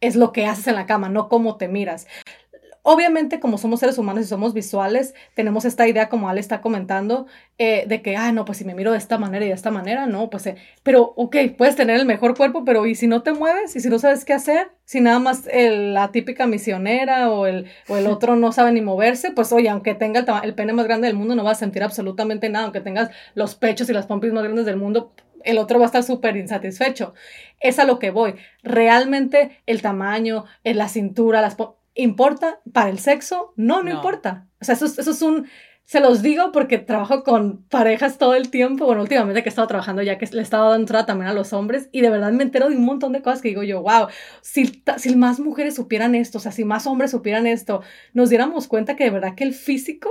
es 0.01 0.17
lo 0.17 0.33
que 0.33 0.47
haces 0.47 0.67
en 0.67 0.75
la 0.75 0.85
cama, 0.85 1.07
no 1.07 1.29
cómo 1.29 1.55
te 1.55 1.69
miras. 1.69 2.07
Obviamente, 2.89 3.41
como 3.41 3.57
somos 3.57 3.81
seres 3.81 3.97
humanos 3.97 4.23
y 4.23 4.27
somos 4.29 4.53
visuales, 4.53 5.13
tenemos 5.33 5.65
esta 5.65 5.89
idea, 5.89 6.07
como 6.07 6.29
Ale 6.29 6.39
está 6.39 6.61
comentando, 6.61 7.27
eh, 7.57 7.83
de 7.85 8.01
que, 8.01 8.15
ah, 8.15 8.31
no, 8.31 8.45
pues 8.45 8.59
si 8.59 8.63
me 8.63 8.75
miro 8.75 8.93
de 8.93 8.97
esta 8.97 9.17
manera 9.17 9.43
y 9.43 9.49
de 9.49 9.55
esta 9.55 9.71
manera, 9.71 10.07
no, 10.07 10.29
pues, 10.29 10.47
eh, 10.47 10.55
pero, 10.83 11.11
ok, 11.17 11.35
puedes 11.57 11.75
tener 11.75 11.99
el 11.99 12.05
mejor 12.05 12.37
cuerpo, 12.37 12.63
pero 12.63 12.85
¿y 12.85 12.95
si 12.95 13.07
no 13.07 13.23
te 13.23 13.33
mueves? 13.33 13.75
¿Y 13.75 13.81
si 13.81 13.89
no 13.89 13.99
sabes 13.99 14.23
qué 14.23 14.31
hacer? 14.31 14.71
Si 14.85 15.01
nada 15.01 15.19
más 15.19 15.49
la 15.53 16.13
típica 16.13 16.47
misionera 16.47 17.29
o 17.29 17.45
el, 17.45 17.65
o 17.89 17.97
el 17.97 18.07
otro 18.07 18.37
no 18.37 18.53
sabe 18.53 18.71
ni 18.71 18.79
moverse, 18.79 19.31
pues, 19.31 19.51
oye, 19.51 19.67
aunque 19.67 19.93
tenga 19.93 20.25
el, 20.41 20.53
pene 20.53 20.71
más 20.71 20.85
grande 20.85 21.07
del 21.07 21.17
mundo, 21.17 21.35
no 21.35 21.43
vas 21.43 21.57
a 21.57 21.59
sentir 21.59 21.83
absolutamente 21.83 22.47
nada, 22.47 22.63
aunque 22.63 22.79
tengas 22.79 23.09
los 23.35 23.55
pechos 23.55 23.89
y 23.89 23.93
las 23.93 24.05
pompis 24.05 24.31
más 24.31 24.43
grandes 24.43 24.65
del 24.65 24.77
mundo, 24.77 25.11
el 25.43 25.57
otro 25.57 25.77
va 25.77 25.83
a 25.83 25.87
estar 25.87 26.03
súper 26.03 26.37
insatisfecho. 26.37 27.13
Es 27.59 27.79
a 27.79 27.83
lo 27.83 27.99
que 27.99 28.11
voy. 28.11 28.35
Realmente 28.63 29.61
el 29.65 29.81
tamaño, 29.81 30.45
eh, 30.63 30.73
la 30.73 30.87
cintura, 30.87 31.41
las 31.41 31.57
¿Importa 31.97 32.59
para 32.71 32.89
el 32.89 32.99
sexo? 32.99 33.53
No, 33.55 33.81
no, 33.81 33.91
importa. 33.91 34.47
O 34.61 34.65
sea, 34.65 34.75
eso, 34.75 34.85
eso 34.85 35.11
es 35.11 35.21
un... 35.21 35.47
Se 35.83 35.99
los 35.99 36.21
digo 36.21 36.51
porque 36.51 36.77
trabajo 36.77 37.23
con 37.23 37.63
parejas 37.69 38.17
todo 38.17 38.35
el 38.35 38.51
tiempo. 38.51 38.85
Bueno, 38.85 39.01
últimamente 39.01 39.41
que 39.41 39.47
he 39.47 39.51
estado 39.51 39.67
trabajando 39.67 40.01
ya 40.03 40.17
que 40.17 40.27
le 40.27 40.39
he 40.39 40.43
estado 40.43 40.65
dando 40.65 40.83
entrada 40.83 41.05
también 41.05 41.29
a 41.29 41.33
los 41.33 41.53
hombres 41.53 41.89
y 41.93 42.01
de 42.01 42.09
verdad 42.09 42.31
me 42.33 42.43
entero 42.43 42.69
de 42.69 42.75
un 42.75 42.85
montón 42.85 43.13
de 43.13 43.21
cosas 43.21 43.41
que 43.41 43.47
digo 43.47 43.63
yo, 43.63 43.81
wow, 43.81 44.07
si, 44.41 44.83
si 44.97 45.15
más 45.15 45.39
mujeres 45.39 45.75
supieran 45.75 46.13
esto, 46.13 46.39
o 46.39 46.41
sea, 46.41 46.51
si 46.51 46.65
más 46.65 46.85
hombres 46.87 47.11
supieran 47.11 47.47
esto, 47.47 47.81
nos 48.13 48.29
diéramos 48.29 48.67
cuenta 48.67 48.95
que 48.95 49.05
de 49.05 49.11
verdad 49.11 49.33
que 49.33 49.45
el 49.45 49.53
físico 49.53 50.09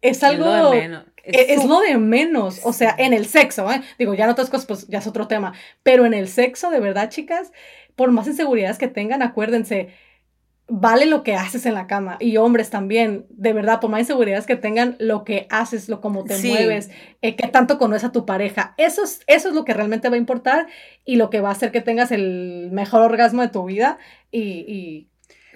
es 0.00 0.22
algo... 0.22 0.46
Es 0.46 0.62
lo 0.62 0.70
de 0.70 0.80
menos. 0.80 1.04
E, 1.24 1.54
es, 1.54 1.64
lo 1.64 1.80
de 1.80 1.98
menos, 1.98 2.60
o 2.62 2.72
sea, 2.72 2.94
en 2.96 3.12
el 3.12 3.26
sexo, 3.26 3.70
¿eh? 3.72 3.82
digo, 3.98 4.14
ya 4.14 4.24
en 4.24 4.30
otras 4.30 4.48
cosas, 4.48 4.66
pues 4.66 4.86
ya 4.86 5.00
es 5.00 5.08
otro 5.08 5.26
tema, 5.26 5.54
pero 5.82 6.06
en 6.06 6.14
el 6.14 6.28
sexo, 6.28 6.70
de 6.70 6.78
verdad, 6.78 7.10
chicas, 7.10 7.50
por 7.96 8.12
más 8.12 8.28
inseguridades 8.28 8.78
que 8.78 8.86
tengan, 8.86 9.22
acuérdense, 9.22 9.88
vale 10.68 11.06
lo 11.06 11.22
que 11.22 11.34
haces 11.34 11.64
en 11.66 11.74
la 11.74 11.86
cama 11.86 12.16
y 12.18 12.36
hombres 12.38 12.70
también, 12.70 13.26
de 13.30 13.52
verdad, 13.52 13.80
por 13.80 13.90
más 13.90 14.00
inseguridades 14.00 14.46
que 14.46 14.56
tengan, 14.56 14.96
lo 14.98 15.24
que 15.24 15.46
haces, 15.50 15.88
lo 15.88 16.00
cómo 16.00 16.24
te 16.24 16.38
mueves, 16.38 16.90
eh, 17.22 17.36
qué 17.36 17.46
tanto 17.48 17.78
conoces 17.78 18.04
a 18.04 18.12
tu 18.12 18.26
pareja, 18.26 18.74
eso 18.76 19.04
es, 19.04 19.20
eso 19.26 19.48
es 19.48 19.54
lo 19.54 19.64
que 19.64 19.74
realmente 19.74 20.08
va 20.08 20.16
a 20.16 20.18
importar 20.18 20.66
y 21.04 21.16
lo 21.16 21.30
que 21.30 21.40
va 21.40 21.50
a 21.50 21.52
hacer 21.52 21.70
que 21.70 21.80
tengas 21.80 22.10
el 22.10 22.70
mejor 22.72 23.02
orgasmo 23.02 23.42
de 23.42 23.48
tu 23.48 23.64
vida 23.64 23.98
y, 24.32 25.08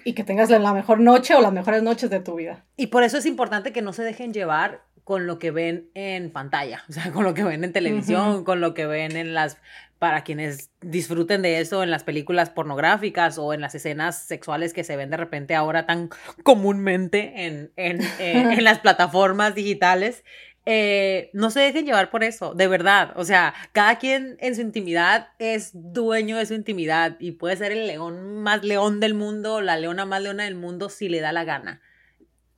y 0.03 0.13
que 0.13 0.23
tengas 0.23 0.49
la 0.49 0.73
mejor 0.73 0.99
noche 0.99 1.35
o 1.35 1.41
las 1.41 1.53
mejores 1.53 1.83
noches 1.83 2.09
de 2.09 2.19
tu 2.19 2.35
vida. 2.35 2.65
Y 2.77 2.87
por 2.87 3.03
eso 3.03 3.17
es 3.17 3.25
importante 3.25 3.71
que 3.71 3.81
no 3.81 3.93
se 3.93 4.03
dejen 4.03 4.33
llevar 4.33 4.83
con 5.03 5.27
lo 5.27 5.39
que 5.39 5.51
ven 5.51 5.89
en 5.93 6.31
pantalla, 6.31 6.83
o 6.89 6.93
sea, 6.93 7.11
con 7.11 7.23
lo 7.23 7.33
que 7.33 7.43
ven 7.43 7.63
en 7.63 7.73
televisión, 7.73 8.43
con 8.43 8.61
lo 8.61 8.73
que 8.73 8.85
ven 8.85 9.15
en 9.15 9.33
las, 9.33 9.57
para 10.01 10.23
quienes 10.23 10.71
disfruten 10.81 11.43
de 11.43 11.59
eso 11.59 11.83
en 11.83 11.91
las 11.91 12.03
películas 12.03 12.49
pornográficas 12.49 13.37
o 13.37 13.53
en 13.53 13.61
las 13.61 13.75
escenas 13.75 14.17
sexuales 14.25 14.73
que 14.73 14.83
se 14.83 14.95
ven 14.95 15.11
de 15.11 15.17
repente 15.17 15.53
ahora 15.53 15.85
tan 15.85 16.09
comúnmente 16.41 17.45
en, 17.45 17.71
en, 17.75 18.01
en 18.17 18.63
las 18.63 18.79
plataformas 18.79 19.53
digitales. 19.53 20.23
Eh, 20.65 21.29
no 21.33 21.51
se 21.51 21.59
dejen 21.59 21.85
llevar 21.85 22.09
por 22.09 22.23
eso, 22.23 22.55
de 22.55 22.67
verdad. 22.67 23.13
O 23.15 23.25
sea, 23.25 23.53
cada 23.73 23.99
quien 23.99 24.37
en 24.39 24.55
su 24.55 24.61
intimidad 24.61 25.27
es 25.37 25.69
dueño 25.75 26.37
de 26.37 26.47
su 26.47 26.55
intimidad 26.55 27.17
y 27.19 27.33
puede 27.33 27.57
ser 27.57 27.71
el 27.71 27.85
león 27.85 28.41
más 28.41 28.63
león 28.63 28.99
del 29.01 29.13
mundo, 29.13 29.61
la 29.61 29.77
leona 29.77 30.07
más 30.07 30.23
leona 30.23 30.45
del 30.45 30.55
mundo 30.55 30.89
si 30.89 31.09
le 31.09 31.19
da 31.19 31.31
la 31.31 31.43
gana 31.43 31.79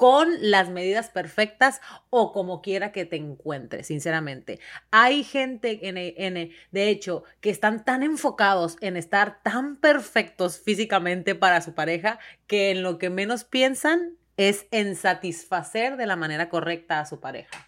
con 0.04 0.28
las 0.42 0.70
medidas 0.70 1.08
perfectas 1.08 1.80
o 2.10 2.34
como 2.34 2.62
quiera 2.62 2.92
que 2.92 3.06
te 3.06 3.16
encuentres, 3.16 3.88
sinceramente. 3.88 4.60
Hay 4.92 5.24
gente, 5.24 5.80
en, 5.88 6.52
de 6.72 6.90
hecho, 6.90 7.24
que 7.40 7.50
están 7.50 7.86
tan 7.86 8.04
enfocados 8.04 8.76
en 8.82 8.98
estar 8.98 9.42
tan 9.44 9.78
perfectos 9.78 10.60
físicamente 10.60 11.36
para 11.36 11.62
su 11.62 11.74
pareja 11.74 12.20
que 12.48 12.72
en 12.72 12.84
lo 12.84 12.98
que 12.98 13.10
menos 13.10 13.46
piensan 13.46 14.18
es 14.36 14.68
en 14.72 14.98
satisfacer 14.98 15.96
de 15.96 16.06
la 16.06 16.18
manera 16.18 16.50
correcta 16.50 17.00
a 17.00 17.06
su 17.06 17.22
pareja. 17.22 17.66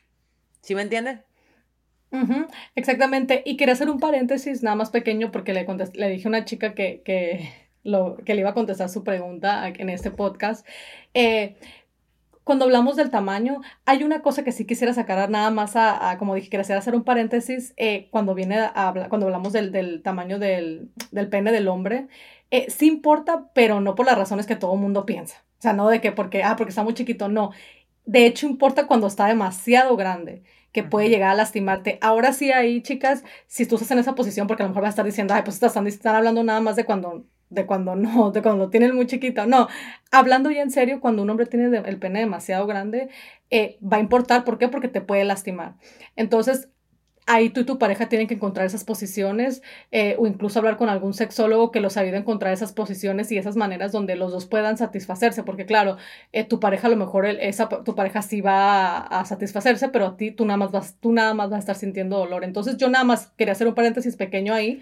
¿Sí 0.59 0.75
me 0.75 0.81
entiendes? 0.81 1.19
exactamente. 2.75 3.43
Y 3.45 3.55
quería 3.55 3.75
hacer 3.75 3.89
un 3.89 4.01
paréntesis 4.01 4.61
nada 4.61 4.75
más 4.75 4.89
pequeño 4.89 5.31
porque 5.31 5.53
le, 5.53 5.65
le 5.93 6.09
dije 6.09 6.27
a 6.27 6.31
una 6.31 6.43
chica 6.43 6.73
que, 6.73 7.01
que, 7.05 7.49
lo, 7.85 8.17
que 8.25 8.33
le 8.33 8.41
iba 8.41 8.49
a 8.49 8.53
contestar 8.53 8.89
su 8.89 9.05
pregunta 9.05 9.65
en 9.69 9.89
este 9.89 10.11
podcast. 10.11 10.67
Eh, 11.13 11.55
cuando 12.45 12.65
hablamos 12.65 12.95
del 12.95 13.09
tamaño, 13.09 13.61
hay 13.85 14.03
una 14.03 14.21
cosa 14.21 14.43
que 14.43 14.51
sí 14.51 14.65
quisiera 14.65 14.93
sacar 14.93 15.29
nada 15.31 15.49
más 15.49 15.75
a, 15.75 16.15
como 16.19 16.35
dije, 16.35 16.49
quisiera 16.49 16.77
hacer 16.77 16.93
un 16.95 17.03
paréntesis 17.03 17.73
eh, 17.75 18.07
cuando 18.11 18.35
viene 18.35 18.59
a, 18.59 18.93
cuando 19.09 19.25
hablamos 19.25 19.51
del, 19.51 19.71
del 19.71 20.03
tamaño 20.03 20.37
del, 20.37 20.91
del, 21.11 21.27
pene 21.27 21.51
del 21.51 21.67
hombre. 21.67 22.07
Eh, 22.51 22.67
sí 22.69 22.87
importa, 22.87 23.49
pero 23.55 23.81
no 23.81 23.95
por 23.95 24.05
las 24.05 24.17
razones 24.17 24.45
que 24.45 24.55
todo 24.55 24.75
el 24.75 24.79
mundo 24.79 25.07
piensa. 25.07 25.43
O 25.57 25.61
sea, 25.63 25.73
no 25.73 25.89
de 25.89 26.01
que 26.01 26.11
porque, 26.11 26.43
ah, 26.43 26.55
porque 26.55 26.69
está 26.69 26.83
muy 26.83 26.93
chiquito, 26.93 27.29
no. 27.29 27.51
De 28.05 28.27
hecho, 28.27 28.45
importa 28.45 28.85
cuando 28.85 29.07
está 29.07 29.25
demasiado 29.25 29.95
grande 29.97 30.43
que 30.71 30.83
puede 30.83 31.09
llegar 31.09 31.31
a 31.31 31.35
lastimarte. 31.35 31.97
Ahora 32.01 32.31
sí 32.31 32.51
ahí, 32.51 32.81
chicas, 32.83 33.23
si 33.47 33.65
tú 33.65 33.75
estás 33.75 33.89
en 33.91 33.99
esa 33.99 34.13
posición, 34.13 34.45
porque 34.45 34.61
a 34.61 34.65
lo 34.65 34.69
mejor 34.69 34.83
vas 34.83 34.89
a 34.89 34.91
estar 34.91 35.05
diciendo, 35.05 35.33
ay, 35.33 35.41
pues 35.43 35.61
están, 35.63 35.87
están 35.87 36.15
hablando 36.15 36.43
nada 36.43 36.61
más 36.61 36.75
de 36.75 36.85
cuando 36.85 37.25
de 37.55 37.65
cuando 37.65 37.95
no, 37.95 38.31
de 38.33 38.41
cuando 38.41 38.65
lo 38.65 38.69
tienen 38.69 38.95
muy 38.95 39.07
chiquito. 39.07 39.45
No, 39.45 39.67
hablando 40.11 40.51
ya 40.51 40.61
en 40.61 40.71
serio, 40.71 40.99
cuando 41.01 41.23
un 41.23 41.29
hombre 41.29 41.45
tiene 41.47 41.77
el 41.77 41.99
pene 41.99 42.19
demasiado 42.19 42.67
grande, 42.67 43.09
eh, 43.49 43.79
va 43.81 43.97
a 43.97 44.01
importar. 44.01 44.43
¿Por 44.43 44.57
qué? 44.57 44.67
Porque 44.67 44.87
te 44.87 45.01
puede 45.01 45.23
lastimar. 45.23 45.75
Entonces, 46.15 46.69
ahí 47.27 47.49
tú 47.49 47.61
y 47.61 47.63
tu 47.65 47.79
pareja 47.79 48.07
tienen 48.07 48.27
que 48.27 48.35
encontrar 48.35 48.65
esas 48.65 48.83
posiciones 48.83 49.61
eh, 49.91 50.15
o 50.19 50.27
incluso 50.27 50.59
hablar 50.59 50.77
con 50.77 50.89
algún 50.89 51.13
sexólogo 51.13 51.71
que 51.71 51.79
los 51.79 51.97
ayude 51.97 52.17
a 52.17 52.19
encontrar 52.19 52.53
esas 52.53 52.71
posiciones 52.71 53.31
y 53.31 53.37
esas 53.37 53.55
maneras 53.55 53.91
donde 53.91 54.15
los 54.15 54.31
dos 54.31 54.45
puedan 54.45 54.77
satisfacerse, 54.77 55.43
porque 55.43 55.65
claro, 55.65 55.97
eh, 56.33 56.43
tu 56.43 56.59
pareja 56.59 56.87
a 56.87 56.91
lo 56.91 56.97
mejor 56.97 57.25
esa, 57.25 57.67
tu 57.69 57.95
pareja 57.95 58.21
sí 58.21 58.41
va 58.41 58.97
a, 58.97 59.21
a, 59.21 59.25
satisfacerse, 59.25 59.89
pero 59.89 60.05
a 60.05 60.17
ti 60.17 60.31
tú 60.31 60.45
nada 60.45 60.57
más 60.57 60.71
vas, 60.71 60.97
tú 60.99 61.11
nada 61.11 61.33
más 61.33 61.49
vas 61.49 61.57
a 61.57 61.59
estar 61.59 61.75
sintiendo 61.75 62.17
dolor. 62.17 62.43
Entonces 62.43 62.77
yo 62.77 62.89
nada 62.89 63.03
más 63.03 63.27
quería 63.37 63.53
hacer 63.53 63.67
un 63.67 63.75
paréntesis 63.75 64.15
pequeño 64.15 64.53
ahí 64.53 64.81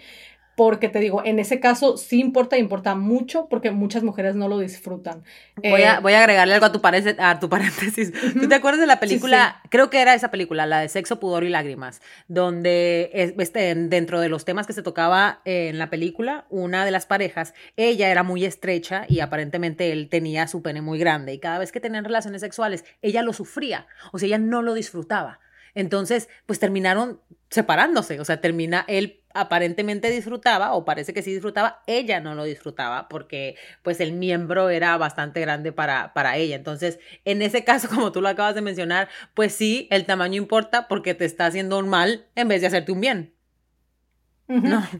porque 0.56 0.88
te 0.88 1.00
digo, 1.00 1.22
en 1.24 1.38
ese 1.38 1.60
caso 1.60 1.96
sí 1.96 2.20
importa, 2.20 2.56
importa 2.58 2.94
mucho, 2.94 3.48
porque 3.48 3.70
muchas 3.70 4.02
mujeres 4.02 4.36
no 4.36 4.48
lo 4.48 4.58
disfrutan. 4.58 5.24
Voy, 5.56 5.82
a, 5.82 5.96
eh, 5.96 5.98
voy 6.00 6.12
a 6.12 6.20
agregarle 6.20 6.54
algo 6.54 6.66
a 6.66 6.72
tu, 6.72 6.80
a 7.18 7.40
tu 7.40 7.48
paréntesis. 7.50 8.12
¿Tú 8.32 8.48
te 8.48 8.54
acuerdas 8.54 8.80
de 8.80 8.86
la 8.86 9.00
película? 9.00 9.60
Creo 9.70 9.90
que 9.90 10.00
era 10.00 10.14
esa 10.14 10.30
película, 10.30 10.66
la 10.66 10.80
de 10.80 10.88
Sexo, 10.88 11.18
Pudor 11.18 11.44
y 11.44 11.48
Lágrimas, 11.48 12.00
donde 12.28 13.10
este, 13.38 13.74
dentro 13.74 14.20
de 14.20 14.28
los 14.28 14.44
temas 14.44 14.66
que 14.66 14.72
se 14.72 14.82
tocaba 14.82 15.40
en 15.44 15.78
la 15.78 15.90
película, 15.90 16.46
una 16.50 16.84
de 16.84 16.90
las 16.90 17.06
parejas, 17.06 17.54
ella 17.76 18.10
era 18.10 18.22
muy 18.22 18.44
estrecha 18.44 19.06
y 19.08 19.20
aparentemente 19.20 19.92
él 19.92 20.08
tenía 20.08 20.46
su 20.46 20.62
pene 20.62 20.82
muy 20.82 20.98
grande, 20.98 21.34
y 21.34 21.38
cada 21.38 21.58
vez 21.58 21.72
que 21.72 21.80
tenían 21.80 22.04
relaciones 22.04 22.40
sexuales, 22.40 22.84
ella 23.02 23.22
lo 23.22 23.32
sufría, 23.32 23.86
o 24.12 24.18
sea, 24.18 24.26
ella 24.26 24.38
no 24.38 24.62
lo 24.62 24.74
disfrutaba. 24.74 25.40
Entonces, 25.74 26.28
pues 26.46 26.60
terminaron 26.60 27.20
separándose, 27.50 28.20
o 28.20 28.24
sea, 28.24 28.40
termina 28.40 28.84
él 28.86 29.23
aparentemente 29.34 30.10
disfrutaba 30.10 30.72
o 30.72 30.84
parece 30.84 31.12
que 31.12 31.22
sí 31.22 31.32
disfrutaba, 31.32 31.82
ella 31.86 32.20
no 32.20 32.34
lo 32.34 32.44
disfrutaba 32.44 33.08
porque 33.08 33.56
pues 33.82 34.00
el 34.00 34.12
miembro 34.12 34.70
era 34.70 34.96
bastante 34.96 35.40
grande 35.40 35.72
para, 35.72 36.14
para 36.14 36.36
ella. 36.36 36.56
Entonces, 36.56 36.98
en 37.24 37.42
ese 37.42 37.64
caso, 37.64 37.88
como 37.94 38.12
tú 38.12 38.22
lo 38.22 38.28
acabas 38.28 38.54
de 38.54 38.62
mencionar, 38.62 39.08
pues 39.34 39.54
sí, 39.54 39.88
el 39.90 40.06
tamaño 40.06 40.36
importa 40.36 40.88
porque 40.88 41.14
te 41.14 41.24
está 41.24 41.46
haciendo 41.46 41.78
un 41.78 41.88
mal 41.88 42.26
en 42.34 42.48
vez 42.48 42.60
de 42.60 42.68
hacerte 42.68 42.92
un 42.92 43.00
bien. 43.00 43.33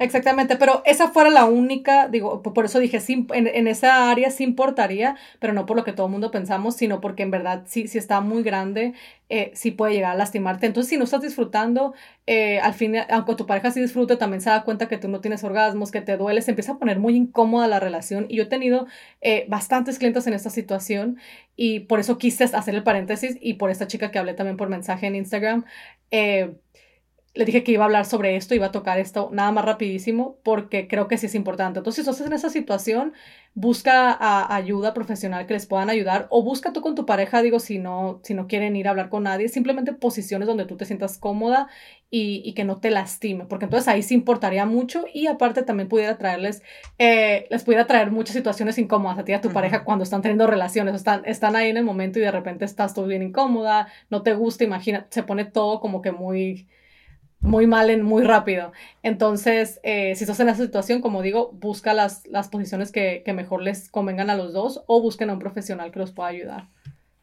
Exactamente, 0.00 0.56
pero 0.56 0.82
esa 0.86 1.08
fuera 1.08 1.28
la 1.28 1.44
única, 1.44 2.08
digo, 2.08 2.42
por 2.42 2.64
eso 2.64 2.78
dije, 2.78 2.98
sí, 3.00 3.26
en, 3.34 3.68
esa 3.68 4.10
área 4.10 4.30
sí 4.30 4.42
importaría, 4.42 5.16
pero 5.38 5.52
no 5.52 5.66
por 5.66 5.76
lo 5.76 5.84
que 5.84 5.92
todo 5.92 6.06
el 6.06 6.12
mundo 6.12 6.30
pensamos, 6.30 6.76
sino 6.76 7.00
porque 7.00 7.22
en 7.24 7.30
verdad 7.30 7.64
sí, 7.66 7.86
si 7.86 7.98
está 7.98 8.20
muy 8.22 8.42
grande, 8.42 8.94
eh, 9.28 9.50
sí 9.54 9.70
puede 9.70 9.92
llegar 9.94 10.12
a 10.12 10.14
lastimarte. 10.14 10.66
Entonces, 10.66 10.88
si 10.90 10.96
no 10.96 11.04
estás 11.04 11.20
disfrutando, 11.22 11.94
eh, 12.26 12.58
al 12.60 12.72
fin, 12.74 12.94
aunque 13.10 13.34
tu 13.34 13.46
pareja 13.46 13.70
sí 13.70 13.80
disfrute, 13.80 14.16
también 14.16 14.40
se 14.40 14.48
da 14.50 14.64
cuenta 14.64 14.88
que 14.88 14.96
tú 14.98 15.08
no 15.08 15.20
tienes 15.20 15.44
orgasmos, 15.44 15.90
que 15.90 16.00
te 16.00 16.16
duele, 16.16 16.40
se 16.42 16.50
empieza 16.50 16.72
a 16.72 16.78
poner 16.78 16.98
muy 16.98 17.14
incómoda 17.14 17.68
la 17.68 17.80
relación. 17.80 18.26
Y 18.30 18.36
yo 18.36 18.44
he 18.44 18.46
tenido 18.46 18.86
eh, 19.20 19.44
bastantes 19.48 19.98
clientes 19.98 20.26
en 20.26 20.32
esta 20.34 20.50
situación 20.50 21.18
y 21.56 21.80
por 21.80 22.00
eso 22.00 22.18
quise 22.18 22.44
hacer 22.44 22.74
el 22.74 22.82
paréntesis 22.82 23.36
y 23.40 23.54
por 23.54 23.70
esta 23.70 23.86
chica 23.86 24.10
que 24.10 24.18
hablé 24.18 24.34
también 24.34 24.56
por 24.56 24.68
mensaje 24.70 25.06
en 25.06 25.16
Instagram. 25.16 25.64
Eh, 26.10 26.54
le 27.34 27.44
dije 27.44 27.64
que 27.64 27.72
iba 27.72 27.82
a 27.82 27.86
hablar 27.86 28.06
sobre 28.06 28.36
esto, 28.36 28.54
iba 28.54 28.66
a 28.66 28.72
tocar 28.72 29.00
esto 29.00 29.28
nada 29.32 29.50
más 29.50 29.64
rapidísimo, 29.64 30.38
porque 30.44 30.86
creo 30.86 31.08
que 31.08 31.18
sí 31.18 31.26
es 31.26 31.34
importante. 31.34 31.80
Entonces, 31.80 32.04
si 32.04 32.10
estás 32.10 32.24
en 32.24 32.32
esa 32.32 32.48
situación, 32.48 33.12
busca 33.54 34.54
ayuda 34.54 34.94
profesional 34.94 35.46
que 35.46 35.54
les 35.54 35.66
puedan 35.66 35.90
ayudar 35.90 36.28
o 36.30 36.44
busca 36.44 36.72
tú 36.72 36.80
con 36.80 36.94
tu 36.94 37.06
pareja, 37.06 37.42
digo, 37.42 37.58
si 37.58 37.78
no, 37.78 38.20
si 38.22 38.34
no 38.34 38.46
quieren 38.46 38.76
ir 38.76 38.86
a 38.86 38.90
hablar 38.90 39.08
con 39.08 39.24
nadie, 39.24 39.48
simplemente 39.48 39.92
posiciones 39.92 40.46
donde 40.46 40.64
tú 40.64 40.76
te 40.76 40.84
sientas 40.84 41.18
cómoda 41.18 41.68
y, 42.08 42.52
que 42.54 42.62
no 42.62 42.78
te 42.78 42.90
lastime, 42.90 43.46
porque 43.46 43.64
entonces 43.64 43.88
ahí 43.88 44.02
sí 44.04 44.14
importaría 44.14 44.64
mucho 44.66 45.04
y 45.12 45.26
aparte 45.26 45.64
también 45.64 45.88
pudiera 45.88 46.16
traerles, 46.16 46.62
eh, 46.98 47.48
les 47.50 47.64
pudiera 47.64 47.88
traer 47.88 48.12
muchas 48.12 48.36
situaciones 48.36 48.78
incómodas 48.78 49.18
a 49.18 49.24
ti 49.24 49.32
y 49.32 49.34
a 49.34 49.40
tu 49.40 49.50
pareja 49.50 49.82
cuando 49.82 50.04
están 50.04 50.22
teniendo 50.22 50.46
relaciones, 50.46 50.94
están, 50.94 51.22
están 51.24 51.56
ahí 51.56 51.70
en 51.70 51.76
el 51.76 51.84
momento 51.84 52.20
y 52.20 52.22
de 52.22 52.30
repente 52.30 52.64
estás 52.64 52.94
todo 52.94 53.08
bien 53.08 53.22
incómoda, 53.22 53.88
no 54.10 54.22
te 54.22 54.34
gusta, 54.34 54.62
imagina, 54.62 55.08
se 55.10 55.24
pone 55.24 55.44
todo 55.44 55.80
como 55.80 56.02
que 56.02 56.12
muy 56.12 56.68
muy 57.44 57.66
mal 57.66 57.90
en 57.90 58.02
muy 58.02 58.24
rápido. 58.24 58.72
Entonces, 59.02 59.78
eh, 59.82 60.14
si 60.16 60.24
estás 60.24 60.40
en 60.40 60.48
esa 60.48 60.64
situación, 60.64 61.00
como 61.00 61.22
digo, 61.22 61.52
busca 61.52 61.94
las, 61.94 62.26
las 62.26 62.48
posiciones 62.48 62.90
que, 62.90 63.22
que, 63.24 63.32
mejor 63.32 63.62
les 63.62 63.88
convengan 63.90 64.30
a 64.30 64.34
los 64.34 64.52
dos 64.52 64.82
o 64.86 65.00
busquen 65.00 65.30
a 65.30 65.34
un 65.34 65.38
profesional 65.38 65.92
que 65.92 65.98
los 65.98 66.12
pueda 66.12 66.30
ayudar. 66.30 66.68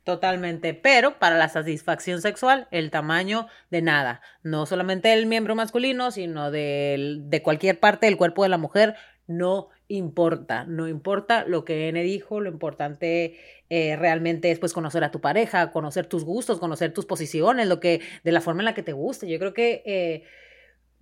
Totalmente, 0.04 0.74
pero 0.74 1.20
para 1.20 1.38
la 1.38 1.50
satisfacción 1.50 2.22
sexual, 2.22 2.68
el 2.72 2.90
tamaño 2.90 3.48
de 3.70 3.82
nada, 3.82 4.22
no 4.42 4.66
solamente 4.66 5.10
del 5.10 5.28
miembro 5.28 5.56
masculino, 5.56 6.10
sino 6.12 6.50
de, 6.50 7.20
de 7.22 7.42
cualquier 7.44 7.80
parte 7.80 8.08
del 8.08 8.18
cuerpo 8.18 8.44
de 8.44 8.50
la 8.50 8.58
mujer, 8.58 8.96
no 9.28 9.70
importa, 9.92 10.66
no 10.66 10.88
importa 10.88 11.46
lo 11.46 11.66
que 11.66 11.90
N 11.90 12.02
dijo, 12.02 12.40
lo 12.40 12.50
importante 12.50 13.38
eh, 13.70 13.96
realmente 13.98 14.50
es 14.52 14.60
pues 14.60 14.74
conocer 14.74 15.04
a 15.04 15.12
tu 15.12 15.20
pareja, 15.20 15.72
conocer 15.72 16.06
tus 16.06 16.24
gustos, 16.24 16.60
conocer 16.60 16.94
tus 16.94 17.06
posiciones, 17.06 17.68
lo 17.68 17.80
que, 17.80 18.02
de 18.24 18.32
la 18.32 18.42
forma 18.42 18.62
en 18.62 18.66
la 18.66 18.74
que 18.74 18.84
te 18.84 18.94
guste. 18.94 19.28
Yo 19.28 19.38
creo 19.38 19.54
que 19.54 19.84
eh, 19.86 20.24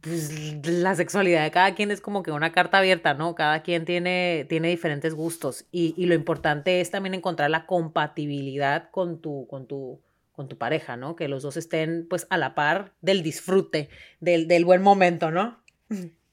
pues, 0.01 0.65
la 0.67 0.95
sexualidad 0.95 1.43
de 1.43 1.51
cada 1.51 1.75
quien 1.75 1.91
es 1.91 2.01
como 2.01 2.23
que 2.23 2.31
una 2.31 2.51
carta 2.51 2.79
abierta, 2.79 3.13
¿no? 3.13 3.35
Cada 3.35 3.61
quien 3.61 3.85
tiene, 3.85 4.45
tiene 4.49 4.69
diferentes 4.69 5.13
gustos 5.13 5.65
y, 5.71 5.93
y 5.95 6.07
lo 6.07 6.15
importante 6.15 6.81
es 6.81 6.89
también 6.89 7.13
encontrar 7.13 7.49
la 7.49 7.65
compatibilidad 7.65 8.89
con 8.91 9.21
tu, 9.21 9.45
con 9.47 9.67
tu, 9.67 10.01
con 10.31 10.47
tu 10.47 10.57
pareja, 10.57 10.97
¿no? 10.97 11.15
Que 11.15 11.27
los 11.27 11.43
dos 11.43 11.57
estén 11.57 12.07
pues 12.09 12.25
a 12.29 12.37
la 12.37 12.55
par 12.55 12.93
del 13.01 13.23
disfrute, 13.23 13.89
del, 14.19 14.47
del 14.47 14.65
buen 14.65 14.81
momento, 14.81 15.31
¿no? 15.31 15.59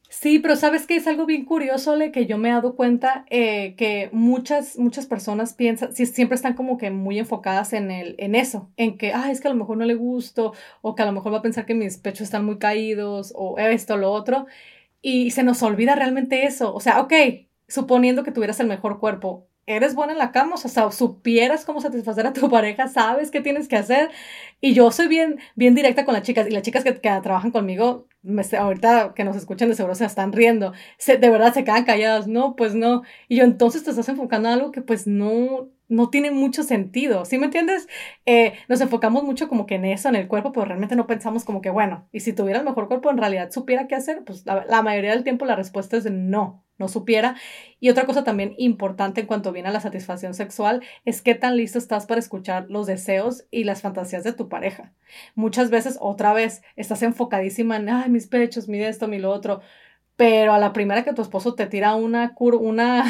Sí, 0.08 0.38
pero 0.38 0.54
sabes 0.56 0.86
que 0.86 0.96
es 0.96 1.06
algo 1.08 1.26
bien 1.26 1.44
curioso, 1.44 1.96
Le, 1.96 2.12
que 2.12 2.26
yo 2.26 2.38
me 2.38 2.48
he 2.48 2.52
dado 2.52 2.76
cuenta 2.76 3.26
eh, 3.28 3.75
que 3.76 4.08
muchas, 4.12 4.78
muchas 4.78 5.06
personas 5.06 5.52
piensan, 5.54 5.92
si 5.94 6.06
siempre 6.06 6.36
están 6.36 6.54
como 6.54 6.78
que 6.78 6.90
muy 6.90 7.18
enfocadas 7.18 7.72
en, 7.72 7.90
el, 7.90 8.14
en 8.18 8.34
eso, 8.36 8.70
en 8.76 8.96
que, 8.98 9.12
ah, 9.12 9.30
es 9.32 9.40
que 9.40 9.48
a 9.48 9.50
lo 9.50 9.56
mejor 9.56 9.76
no 9.78 9.84
le 9.84 9.94
gusto, 9.94 10.52
o 10.80 10.94
que 10.94 11.02
a 11.02 11.06
lo 11.06 11.12
mejor 11.12 11.32
va 11.32 11.38
a 11.38 11.42
pensar 11.42 11.66
que 11.66 11.75
mis 11.75 11.98
pechos 11.98 12.22
están 12.22 12.44
muy 12.44 12.58
caídos, 12.58 13.32
o 13.36 13.58
esto, 13.58 13.96
lo 13.96 14.12
otro, 14.12 14.46
y 15.02 15.30
se 15.32 15.44
nos 15.44 15.62
olvida 15.62 15.94
realmente 15.96 16.46
eso. 16.46 16.75
O 16.75 16.80
sea, 16.80 17.00
ok, 17.00 17.12
suponiendo 17.68 18.25
que 18.25 18.32
tuvieras 18.32 18.60
el 18.60 18.68
mejor 18.68 19.00
cuerpo, 19.00 19.48
eres 19.66 19.94
buena 19.94 20.12
en 20.12 20.18
la 20.18 20.32
cama, 20.32 20.54
o 20.54 20.58
sea, 20.58 20.90
supieras 20.90 21.64
cómo 21.64 21.80
satisfacer 21.80 22.26
a 22.26 22.32
tu 22.32 22.49
pareja, 22.50 22.88
sabes 22.88 23.30
qué 23.30 23.40
tienes 23.40 23.68
que 23.68 23.76
hacer. 23.76 24.11
Y 24.61 24.75
yo 24.75 24.90
soy 24.90 25.08
bien, 25.08 25.38
bien 25.54 25.75
directa 25.75 26.04
con 26.04 26.14
las 26.14 26.23
chicas, 26.23 26.46
y 26.49 26.50
las 26.50 26.62
chicas 26.62 26.85
que, 26.85 26.94
que 26.94 27.20
trabajan 27.23 27.50
conmigo, 27.50 28.06
me, 28.23 28.42
ahorita 28.58 29.12
que 29.14 29.25
nos 29.25 29.37
escuchan 29.37 29.68
de 29.68 29.75
seguro 29.75 29.94
se 29.94 30.04
están 30.04 30.32
riendo, 30.32 30.73
se, 30.99 31.18
de 31.18 31.30
verdad 31.30 31.52
se 31.54 31.64
quedan 31.64 31.85
calladas, 31.85 32.26
no, 32.28 32.56
pues 32.56 32.75
no. 32.75 33.02
Y 33.28 33.37
yo 33.37 33.44
entonces 33.44 33.85
te 33.85 33.90
estás 33.90 34.08
enfocando 34.08 34.49
en 34.49 34.54
algo 34.54 34.73
que 34.73 34.82
pues 34.82 35.06
no, 35.06 35.68
no 35.88 36.11
tiene 36.11 36.31
mucho 36.31 36.62
sentido, 36.62 37.25
¿sí 37.25 37.38
me 37.38 37.47
entiendes? 37.47 37.88
Eh, 38.26 38.55
nos 38.69 38.81
enfocamos 38.81 39.25
mucho 39.25 39.49
como 39.49 39.66
que 39.66 39.76
en 39.76 39.85
eso, 39.85 40.09
en 40.09 40.16
el 40.16 40.28
cuerpo, 40.28 40.52
pero 40.52 40.66
realmente 40.66 40.97
no 40.97 41.07
pensamos 41.07 41.45
como 41.45 41.61
que, 41.61 41.71
bueno, 41.71 42.09
y 42.12 42.21
si 42.21 42.33
tuviera 42.33 42.59
el 42.59 42.64
mejor 42.64 42.88
cuerpo, 42.88 43.11
en 43.11 43.19
realidad 43.19 43.50
supiera 43.50 43.87
qué 43.87 43.95
hacer, 43.95 44.25
pues 44.25 44.45
la, 44.47 44.64
la 44.66 44.83
mayoría 44.83 45.12
del 45.12 45.25
tiempo 45.25 45.45
la 45.45 45.57
respuesta 45.57 45.97
es 45.97 46.11
no 46.11 46.66
no 46.78 46.88
supiera. 46.88 47.37
Y 47.81 47.90
otra 47.90 48.07
cosa 48.07 48.25
también 48.25 48.55
importante 48.59 49.21
en 49.23 49.26
cuanto 49.26 49.52
viene 49.52 49.69
a 49.69 49.73
la 49.73 49.81
satisfacción 49.81 50.35
sexual 50.35 50.83
es 51.05 51.23
qué 51.23 51.35
tan 51.35 51.57
listo 51.57 51.78
estás 51.78 52.07
para 52.07 52.21
escuchar 52.21 52.66
los 52.69 52.87
deseos 52.87 53.47
y 53.50 53.64
las 53.64 53.83
fantasías 53.83 54.25
de 54.25 54.33
tu 54.33 54.49
pareja. 54.49 54.93
Muchas 55.35 55.71
veces, 55.71 55.99
otra 56.00 56.33
vez, 56.33 56.62
estás 56.76 57.02
enfocadísima 57.02 57.76
en, 57.76 57.88
ay, 57.88 58.11
mis 58.11 58.26
pechos, 58.26 58.69
mi 58.69 58.83
esto, 58.83 59.09
mi 59.09 59.19
lo 59.19 59.31
otro, 59.31 59.61
pero 60.16 60.52
a 60.52 60.59
la 60.59 60.73
primera 60.73 61.05
que 61.05 61.12
tu 61.12 61.23
esposo 61.23 61.55
te 61.55 61.66
tira 61.66 61.95
una 61.95 62.35
curva, 62.35 62.61
una, 62.61 63.05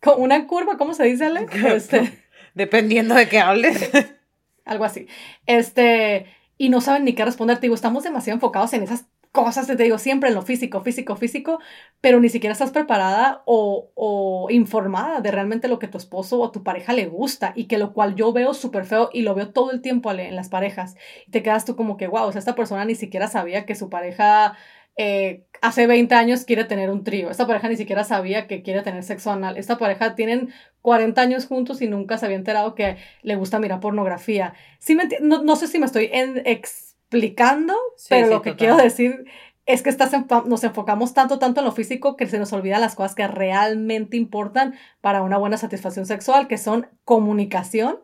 una 0.16 0.46
curva, 0.46 0.76
¿cómo 0.76 0.94
se 0.94 1.04
dice, 1.04 1.26
Ale? 1.26 1.46
Este, 1.74 2.21
Dependiendo 2.54 3.14
de 3.14 3.28
qué 3.28 3.40
hables. 3.40 3.90
Algo 4.64 4.84
así. 4.84 5.06
Este, 5.46 6.26
y 6.58 6.68
no 6.68 6.80
saben 6.80 7.04
ni 7.04 7.14
qué 7.14 7.24
responder. 7.24 7.58
Te 7.58 7.62
digo, 7.62 7.74
estamos 7.74 8.04
demasiado 8.04 8.36
enfocados 8.36 8.72
en 8.72 8.82
esas 8.82 9.06
cosas, 9.32 9.66
te 9.66 9.76
digo, 9.76 9.96
siempre 9.96 10.28
en 10.28 10.34
lo 10.34 10.42
físico, 10.42 10.82
físico, 10.82 11.16
físico, 11.16 11.58
pero 12.02 12.20
ni 12.20 12.28
siquiera 12.28 12.52
estás 12.52 12.70
preparada 12.70 13.42
o, 13.46 13.90
o 13.94 14.48
informada 14.50 15.20
de 15.20 15.30
realmente 15.30 15.68
lo 15.68 15.78
que 15.78 15.88
tu 15.88 15.96
esposo 15.96 16.38
o 16.38 16.50
tu 16.50 16.62
pareja 16.62 16.92
le 16.92 17.06
gusta 17.06 17.54
y 17.56 17.64
que 17.64 17.78
lo 17.78 17.94
cual 17.94 18.14
yo 18.14 18.32
veo 18.34 18.52
súper 18.52 18.84
feo 18.84 19.08
y 19.10 19.22
lo 19.22 19.34
veo 19.34 19.50
todo 19.50 19.70
el 19.70 19.80
tiempo 19.80 20.12
en 20.12 20.36
las 20.36 20.50
parejas. 20.50 20.96
Y 21.26 21.30
te 21.30 21.42
quedas 21.42 21.64
tú 21.64 21.76
como 21.76 21.96
que, 21.96 22.08
wow, 22.08 22.24
o 22.24 22.32
sea, 22.32 22.40
esta 22.40 22.54
persona 22.54 22.84
ni 22.84 22.94
siquiera 22.94 23.26
sabía 23.26 23.64
que 23.64 23.74
su 23.74 23.88
pareja 23.88 24.54
eh, 24.96 25.44
hace 25.60 25.86
20 25.86 26.14
años 26.14 26.44
quiere 26.44 26.64
tener 26.64 26.90
un 26.90 27.04
trío. 27.04 27.30
Esta 27.30 27.46
pareja 27.46 27.68
ni 27.68 27.76
siquiera 27.76 28.04
sabía 28.04 28.46
que 28.46 28.62
quiere 28.62 28.82
tener 28.82 29.02
sexo 29.02 29.30
anal. 29.30 29.56
Esta 29.56 29.78
pareja 29.78 30.14
tienen 30.14 30.52
40 30.82 31.20
años 31.20 31.46
juntos 31.46 31.80
y 31.80 31.88
nunca 31.88 32.18
se 32.18 32.26
había 32.26 32.36
enterado 32.36 32.74
que 32.74 32.96
le 33.22 33.36
gusta 33.36 33.58
mirar 33.58 33.80
pornografía. 33.80 34.54
Sí 34.78 34.96
no, 35.20 35.42
no, 35.42 35.56
sé 35.56 35.68
si 35.68 35.78
me 35.78 35.86
estoy 35.86 36.10
en, 36.12 36.42
explicando, 36.44 37.74
pero 38.08 38.28
lo 38.28 38.42
que 38.42 38.56
quiero 38.56 38.76
decir 38.76 39.24
es 39.64 39.82
que 39.82 39.90
estás 39.90 40.12
nos 40.46 40.64
enfocamos 40.64 41.14
tanto, 41.14 41.38
tanto 41.38 41.60
en 41.60 41.66
lo 41.66 41.72
físico 41.72 42.16
que 42.16 42.26
se 42.26 42.38
nos 42.38 42.52
olvida 42.52 42.78
las 42.78 42.96
cosas 42.96 43.14
que 43.14 43.28
realmente 43.28 44.16
importan 44.16 44.74
para 45.00 45.22
una 45.22 45.38
buena 45.38 45.56
satisfacción 45.56 46.06
sexual, 46.06 46.48
que 46.48 46.58
son 46.58 46.88
comunicación, 47.04 48.00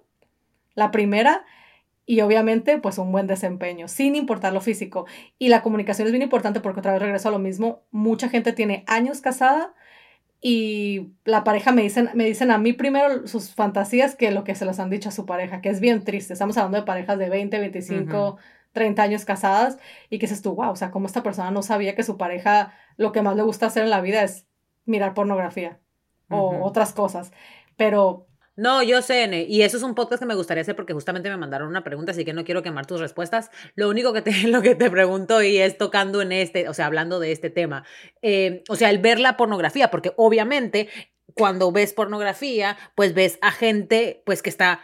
la 0.75 0.92
primera, 0.92 1.45
y 2.08 2.22
obviamente 2.22 2.78
pues 2.78 2.96
un 2.96 3.12
buen 3.12 3.26
desempeño, 3.26 3.86
sin 3.86 4.16
importar 4.16 4.54
lo 4.54 4.62
físico. 4.62 5.04
Y 5.38 5.50
la 5.50 5.60
comunicación 5.60 6.06
es 6.06 6.12
bien 6.12 6.22
importante 6.22 6.60
porque 6.60 6.80
otra 6.80 6.92
vez 6.92 7.02
regreso 7.02 7.28
a 7.28 7.32
lo 7.32 7.38
mismo, 7.38 7.82
mucha 7.90 8.30
gente 8.30 8.54
tiene 8.54 8.82
años 8.86 9.20
casada 9.20 9.74
y 10.40 11.12
la 11.26 11.44
pareja 11.44 11.70
me 11.70 11.82
dicen, 11.82 12.08
me 12.14 12.24
dicen 12.24 12.50
a 12.50 12.56
mí 12.56 12.72
primero 12.72 13.26
sus 13.26 13.54
fantasías 13.54 14.16
que 14.16 14.30
lo 14.30 14.42
que 14.42 14.54
se 14.54 14.64
les 14.64 14.80
han 14.80 14.88
dicho 14.88 15.10
a 15.10 15.12
su 15.12 15.26
pareja, 15.26 15.60
que 15.60 15.68
es 15.68 15.80
bien 15.80 16.02
triste. 16.02 16.32
Estamos 16.32 16.56
hablando 16.56 16.78
de 16.78 16.84
parejas 16.84 17.18
de 17.18 17.28
20, 17.28 17.58
25, 17.58 18.38
30 18.72 19.02
años 19.02 19.26
casadas 19.26 19.76
y 20.08 20.18
que 20.18 20.28
dices 20.28 20.40
tú, 20.40 20.54
wow, 20.54 20.70
o 20.70 20.76
sea, 20.76 20.90
como 20.90 21.08
esta 21.08 21.22
persona 21.22 21.50
no 21.50 21.60
sabía 21.60 21.94
que 21.94 22.04
su 22.04 22.16
pareja 22.16 22.72
lo 22.96 23.12
que 23.12 23.20
más 23.20 23.36
le 23.36 23.42
gusta 23.42 23.66
hacer 23.66 23.84
en 23.84 23.90
la 23.90 24.00
vida 24.00 24.22
es 24.22 24.46
mirar 24.86 25.12
pornografía 25.12 25.78
o 26.30 26.64
otras 26.64 26.94
cosas. 26.94 27.32
Pero 27.76 28.27
no, 28.58 28.82
yo 28.82 29.02
sé, 29.02 29.46
y 29.48 29.62
eso 29.62 29.76
es 29.76 29.84
un 29.84 29.94
podcast 29.94 30.20
que 30.20 30.26
me 30.26 30.34
gustaría 30.34 30.62
hacer 30.62 30.74
porque 30.74 30.92
justamente 30.92 31.30
me 31.30 31.36
mandaron 31.36 31.68
una 31.68 31.84
pregunta, 31.84 32.10
así 32.10 32.24
que 32.24 32.32
no 32.32 32.44
quiero 32.44 32.60
quemar 32.60 32.86
tus 32.86 32.98
respuestas. 32.98 33.52
Lo 33.76 33.88
único 33.88 34.12
que 34.12 34.20
te, 34.20 34.32
lo 34.48 34.62
que 34.62 34.74
te 34.74 34.90
pregunto 34.90 35.40
y 35.44 35.58
es 35.58 35.78
tocando 35.78 36.20
en 36.22 36.32
este, 36.32 36.68
o 36.68 36.74
sea, 36.74 36.86
hablando 36.86 37.20
de 37.20 37.30
este 37.30 37.50
tema, 37.50 37.84
eh, 38.20 38.64
o 38.68 38.74
sea, 38.74 38.90
el 38.90 38.98
ver 38.98 39.20
la 39.20 39.36
pornografía, 39.36 39.92
porque 39.92 40.12
obviamente 40.16 40.88
cuando 41.34 41.70
ves 41.70 41.92
pornografía, 41.92 42.76
pues 42.96 43.14
ves 43.14 43.38
a 43.42 43.52
gente, 43.52 44.24
pues 44.26 44.42
que 44.42 44.50
está 44.50 44.80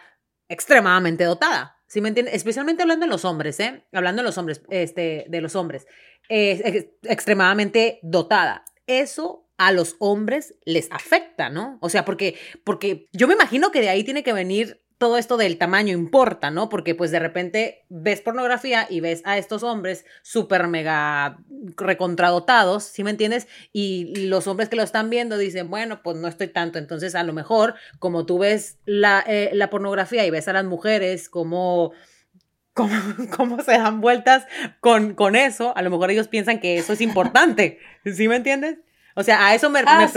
extremadamente 0.49 1.25
dotada. 1.25 1.83
¿Sí 1.89 2.01
me 2.01 2.07
entiendes? 2.07 2.37
Especialmente 2.37 2.83
hablando 2.83 3.07
de 3.07 3.11
los 3.11 3.25
hombres, 3.25 3.59
¿eh? 3.59 3.87
Hablando 3.93 4.23
de 4.23 4.29
los 4.29 4.39
hombres, 4.39 4.63
este, 4.71 5.25
de 5.29 5.41
los 5.41 5.57
hombres. 5.57 5.89
es 6.29 6.87
extremadamente 7.03 7.99
dotada. 8.03 8.67
Eso 8.87 9.44
a 9.57 9.73
los 9.73 9.97
hombres 9.99 10.55
les 10.65 10.91
afecta, 10.91 11.49
¿no? 11.49 11.79
O 11.81 11.89
sea, 11.89 12.05
porque, 12.05 12.39
porque 12.65 13.09
yo 13.13 13.29
me 13.29 13.35
imagino 13.35 13.71
que 13.71 13.81
de 13.81 13.89
ahí 13.89 14.05
tiene 14.05 14.23
que 14.23 14.33
venir 14.33 14.85
todo 14.99 15.19
esto 15.19 15.37
del 15.37 15.59
tamaño 15.59 15.93
importa, 15.93 16.51
¿no? 16.51 16.69
Porque 16.69 16.95
pues 16.95 17.11
de 17.11 17.19
repente 17.19 17.85
ves 17.89 18.21
pornografía 18.21 18.87
y 18.89 19.01
ves 19.01 19.23
a 19.25 19.39
estos 19.39 19.63
hombres 19.63 20.05
súper 20.23 20.67
mega 20.69 21.39
recontradotados, 21.77 22.85
¿sí 22.85 23.03
me 23.05 23.11
entiendes? 23.11 23.49
Y 23.73 24.29
los 24.29 24.47
hombres 24.47 24.69
que 24.69 24.77
lo 24.77 24.83
están 24.83 25.11
viendo 25.11 25.37
dicen, 25.37 25.69
bueno, 25.69 26.03
pues 26.03 26.17
no 26.17 26.29
estoy 26.29 26.49
tanto. 26.49 26.79
Entonces 26.79 27.15
a 27.15 27.23
lo 27.25 27.33
mejor 27.33 27.75
como 27.99 28.25
tú 28.25 28.39
ves 28.39 28.79
la, 28.85 29.23
eh, 29.27 29.51
la 29.53 29.69
pornografía 29.69 30.25
y 30.25 30.31
ves 30.31 30.49
a 30.49 30.53
las 30.53 30.65
mujeres 30.65 31.29
como... 31.29 31.93
Cómo, 32.73 33.63
se 33.65 33.73
dan 33.73 34.01
vueltas 34.01 34.47
con, 34.81 35.15
con 35.15 35.37
eso, 35.37 35.77
a 35.77 35.83
lo 35.83 35.91
mejor 35.91 36.11
ellos 36.11 36.27
piensan 36.27 36.59
que 36.59 36.77
eso 36.77 36.93
es 36.93 37.01
importante, 37.01 37.79
¿sí 38.05 38.27
me 38.27 38.35
entiendes? 38.35 38.79
O 39.15 39.23
sea, 39.23 39.47
a 39.47 39.55
eso 39.55 39.71
me, 39.71 39.81
ah, 39.87 40.09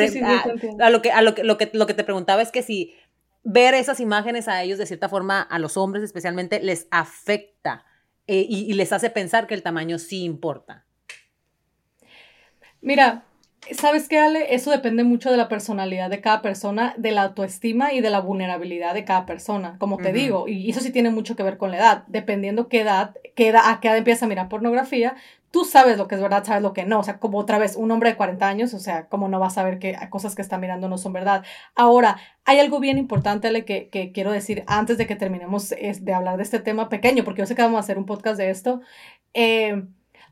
a, 0.79 0.89
lo 0.89 1.01
que 1.01 1.11
a 1.11 1.21
lo 1.21 1.35
que, 1.35 1.43
lo 1.43 1.57
que 1.57 1.69
lo 1.73 1.85
que 1.85 1.93
te 1.93 2.03
preguntaba 2.03 2.41
es 2.41 2.51
que 2.51 2.63
si 2.63 2.95
ver 3.43 3.75
esas 3.75 3.99
imágenes 3.99 4.47
a 4.47 4.63
ellos 4.63 4.79
de 4.79 4.87
cierta 4.87 5.07
forma 5.07 5.41
a 5.41 5.59
los 5.59 5.77
hombres 5.77 6.03
especialmente 6.03 6.59
les 6.59 6.87
afecta 6.89 7.85
eh, 8.25 8.45
y, 8.49 8.69
y 8.69 8.73
les 8.73 8.91
hace 8.91 9.09
pensar 9.09 9.47
que 9.47 9.53
el 9.53 9.63
tamaño 9.63 9.99
sí 9.99 10.23
importa. 10.23 10.85
Mira, 12.81 13.26
¿Sabes 13.71 14.07
qué, 14.07 14.19
Ale? 14.19 14.53
Eso 14.55 14.71
depende 14.71 15.03
mucho 15.03 15.31
de 15.31 15.37
la 15.37 15.47
personalidad 15.47 16.09
de 16.09 16.21
cada 16.21 16.41
persona, 16.41 16.93
de 16.97 17.11
la 17.11 17.23
autoestima 17.23 17.93
y 17.93 18.01
de 18.01 18.09
la 18.09 18.19
vulnerabilidad 18.19 18.93
de 18.93 19.05
cada 19.05 19.25
persona, 19.25 19.77
como 19.79 19.97
te 19.97 20.13
digo. 20.13 20.47
Y 20.47 20.69
eso 20.69 20.79
sí 20.79 20.91
tiene 20.91 21.09
mucho 21.09 21.35
que 21.35 21.43
ver 21.43 21.57
con 21.57 21.71
la 21.71 21.77
edad. 21.77 22.03
Dependiendo 22.07 22.67
qué 22.67 22.81
edad, 22.81 23.15
qué 23.35 23.49
edad, 23.49 23.63
a 23.65 23.79
qué 23.79 23.87
edad 23.87 23.97
empiezas 23.97 24.23
a 24.23 24.27
mirar 24.27 24.49
pornografía, 24.49 25.15
tú 25.51 25.65
sabes 25.65 25.97
lo 25.97 26.07
que 26.07 26.15
es 26.15 26.21
verdad, 26.21 26.43
sabes 26.43 26.61
lo 26.61 26.73
que 26.73 26.85
no. 26.85 26.99
O 26.99 27.03
sea, 27.03 27.19
como 27.19 27.39
otra 27.39 27.57
vez, 27.57 27.75
un 27.75 27.91
hombre 27.91 28.11
de 28.11 28.17
40 28.17 28.47
años, 28.47 28.73
o 28.73 28.79
sea, 28.79 29.07
como 29.07 29.27
no 29.27 29.39
va 29.39 29.47
a 29.47 29.51
saber 29.51 29.79
que 29.79 29.97
cosas 30.09 30.35
que 30.35 30.41
está 30.41 30.57
mirando 30.57 30.87
no 30.87 30.97
son 30.97 31.13
verdad. 31.13 31.43
Ahora, 31.75 32.17
hay 32.45 32.59
algo 32.59 32.79
bien 32.79 32.97
importante, 32.97 33.47
Ale, 33.47 33.65
que, 33.65 33.89
que 33.89 34.11
quiero 34.11 34.31
decir 34.31 34.63
antes 34.67 34.97
de 34.97 35.07
que 35.07 35.15
terminemos 35.15 35.69
de 35.69 36.13
hablar 36.13 36.37
de 36.37 36.43
este 36.43 36.59
tema 36.59 36.89
pequeño, 36.89 37.23
porque 37.23 37.41
yo 37.41 37.45
sé 37.45 37.55
que 37.55 37.61
vamos 37.61 37.77
a 37.77 37.81
hacer 37.81 37.97
un 37.97 38.05
podcast 38.05 38.37
de 38.37 38.49
esto. 38.49 38.81
Eh, 39.33 39.83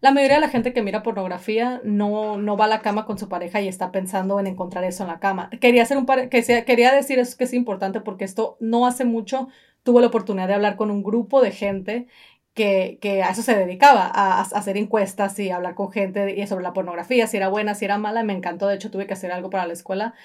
la 0.01 0.11
mayoría 0.11 0.35
de 0.35 0.41
la 0.41 0.49
gente 0.49 0.73
que 0.73 0.81
mira 0.81 1.03
pornografía 1.03 1.81
no, 1.83 2.37
no 2.37 2.57
va 2.57 2.65
a 2.65 2.69
la 2.69 2.81
cama 2.81 3.05
con 3.05 3.17
su 3.17 3.29
pareja 3.29 3.61
y 3.61 3.67
está 3.67 3.91
pensando 3.91 4.39
en 4.39 4.47
encontrar 4.47 4.83
eso 4.83 5.03
en 5.03 5.09
la 5.09 5.19
cama. 5.19 5.49
Quería, 5.61 5.83
hacer 5.83 5.97
un 5.97 6.05
que 6.05 6.63
quería 6.65 6.93
decir 6.93 7.19
eso 7.19 7.37
que 7.37 7.45
es 7.45 7.53
importante 7.53 8.01
porque 8.01 8.25
esto 8.25 8.57
no 8.59 8.85
hace 8.85 9.05
mucho 9.05 9.47
tuve 9.85 10.01
la 10.01 10.07
oportunidad 10.07 10.47
de 10.47 10.55
hablar 10.55 10.75
con 10.77 10.91
un 10.91 11.03
grupo 11.03 11.41
de 11.41 11.51
gente 11.51 12.07
que, 12.55 12.97
que, 13.01 13.21
a 13.21 13.29
eso 13.29 13.43
se 13.43 13.55
dedicaba, 13.55 14.09
a, 14.13 14.41
hacer 14.41 14.77
encuestas 14.77 15.37
y 15.39 15.51
hablar 15.51 15.75
con 15.75 15.91
gente 15.91 16.35
y 16.35 16.47
sobre 16.47 16.63
la 16.63 16.73
pornografía, 16.73 17.27
si 17.27 17.37
era 17.37 17.49
buena, 17.49 17.75
si 17.75 17.85
era 17.85 17.97
mala. 17.97 18.23
Me 18.23 18.33
encantó, 18.33 18.67
de 18.67 18.75
hecho 18.75 18.89
tuve 18.91 19.07
que 19.07 19.13
hacer 19.13 19.31
algo 19.31 19.49
para 19.49 19.67
la 19.67 19.73
escuela. 19.73 20.15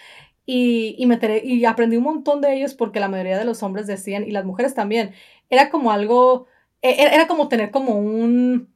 Y, 0.47 0.97
y, 0.99 1.09
y 1.45 1.65
aprendí 1.67 1.97
un 1.97 2.05
montón 2.05 2.41
de 2.41 2.55
ellos 2.55 2.75
porque 2.75 3.01
la 3.01 3.09
mayoría 3.09 3.39
de 3.39 3.45
los 3.45 3.63
hombres 3.63 3.87
decían, 3.87 4.25
y 4.27 4.31
las 4.31 4.45
mujeres 4.45 4.75
también, 4.75 5.13
era 5.51 5.71
como 5.71 5.93
algo, 5.93 6.47
e, 6.83 6.91
e, 6.91 7.15
era 7.15 7.27
como 7.27 7.49
tener 7.49 7.71
como 7.71 7.95
un, 7.97 8.73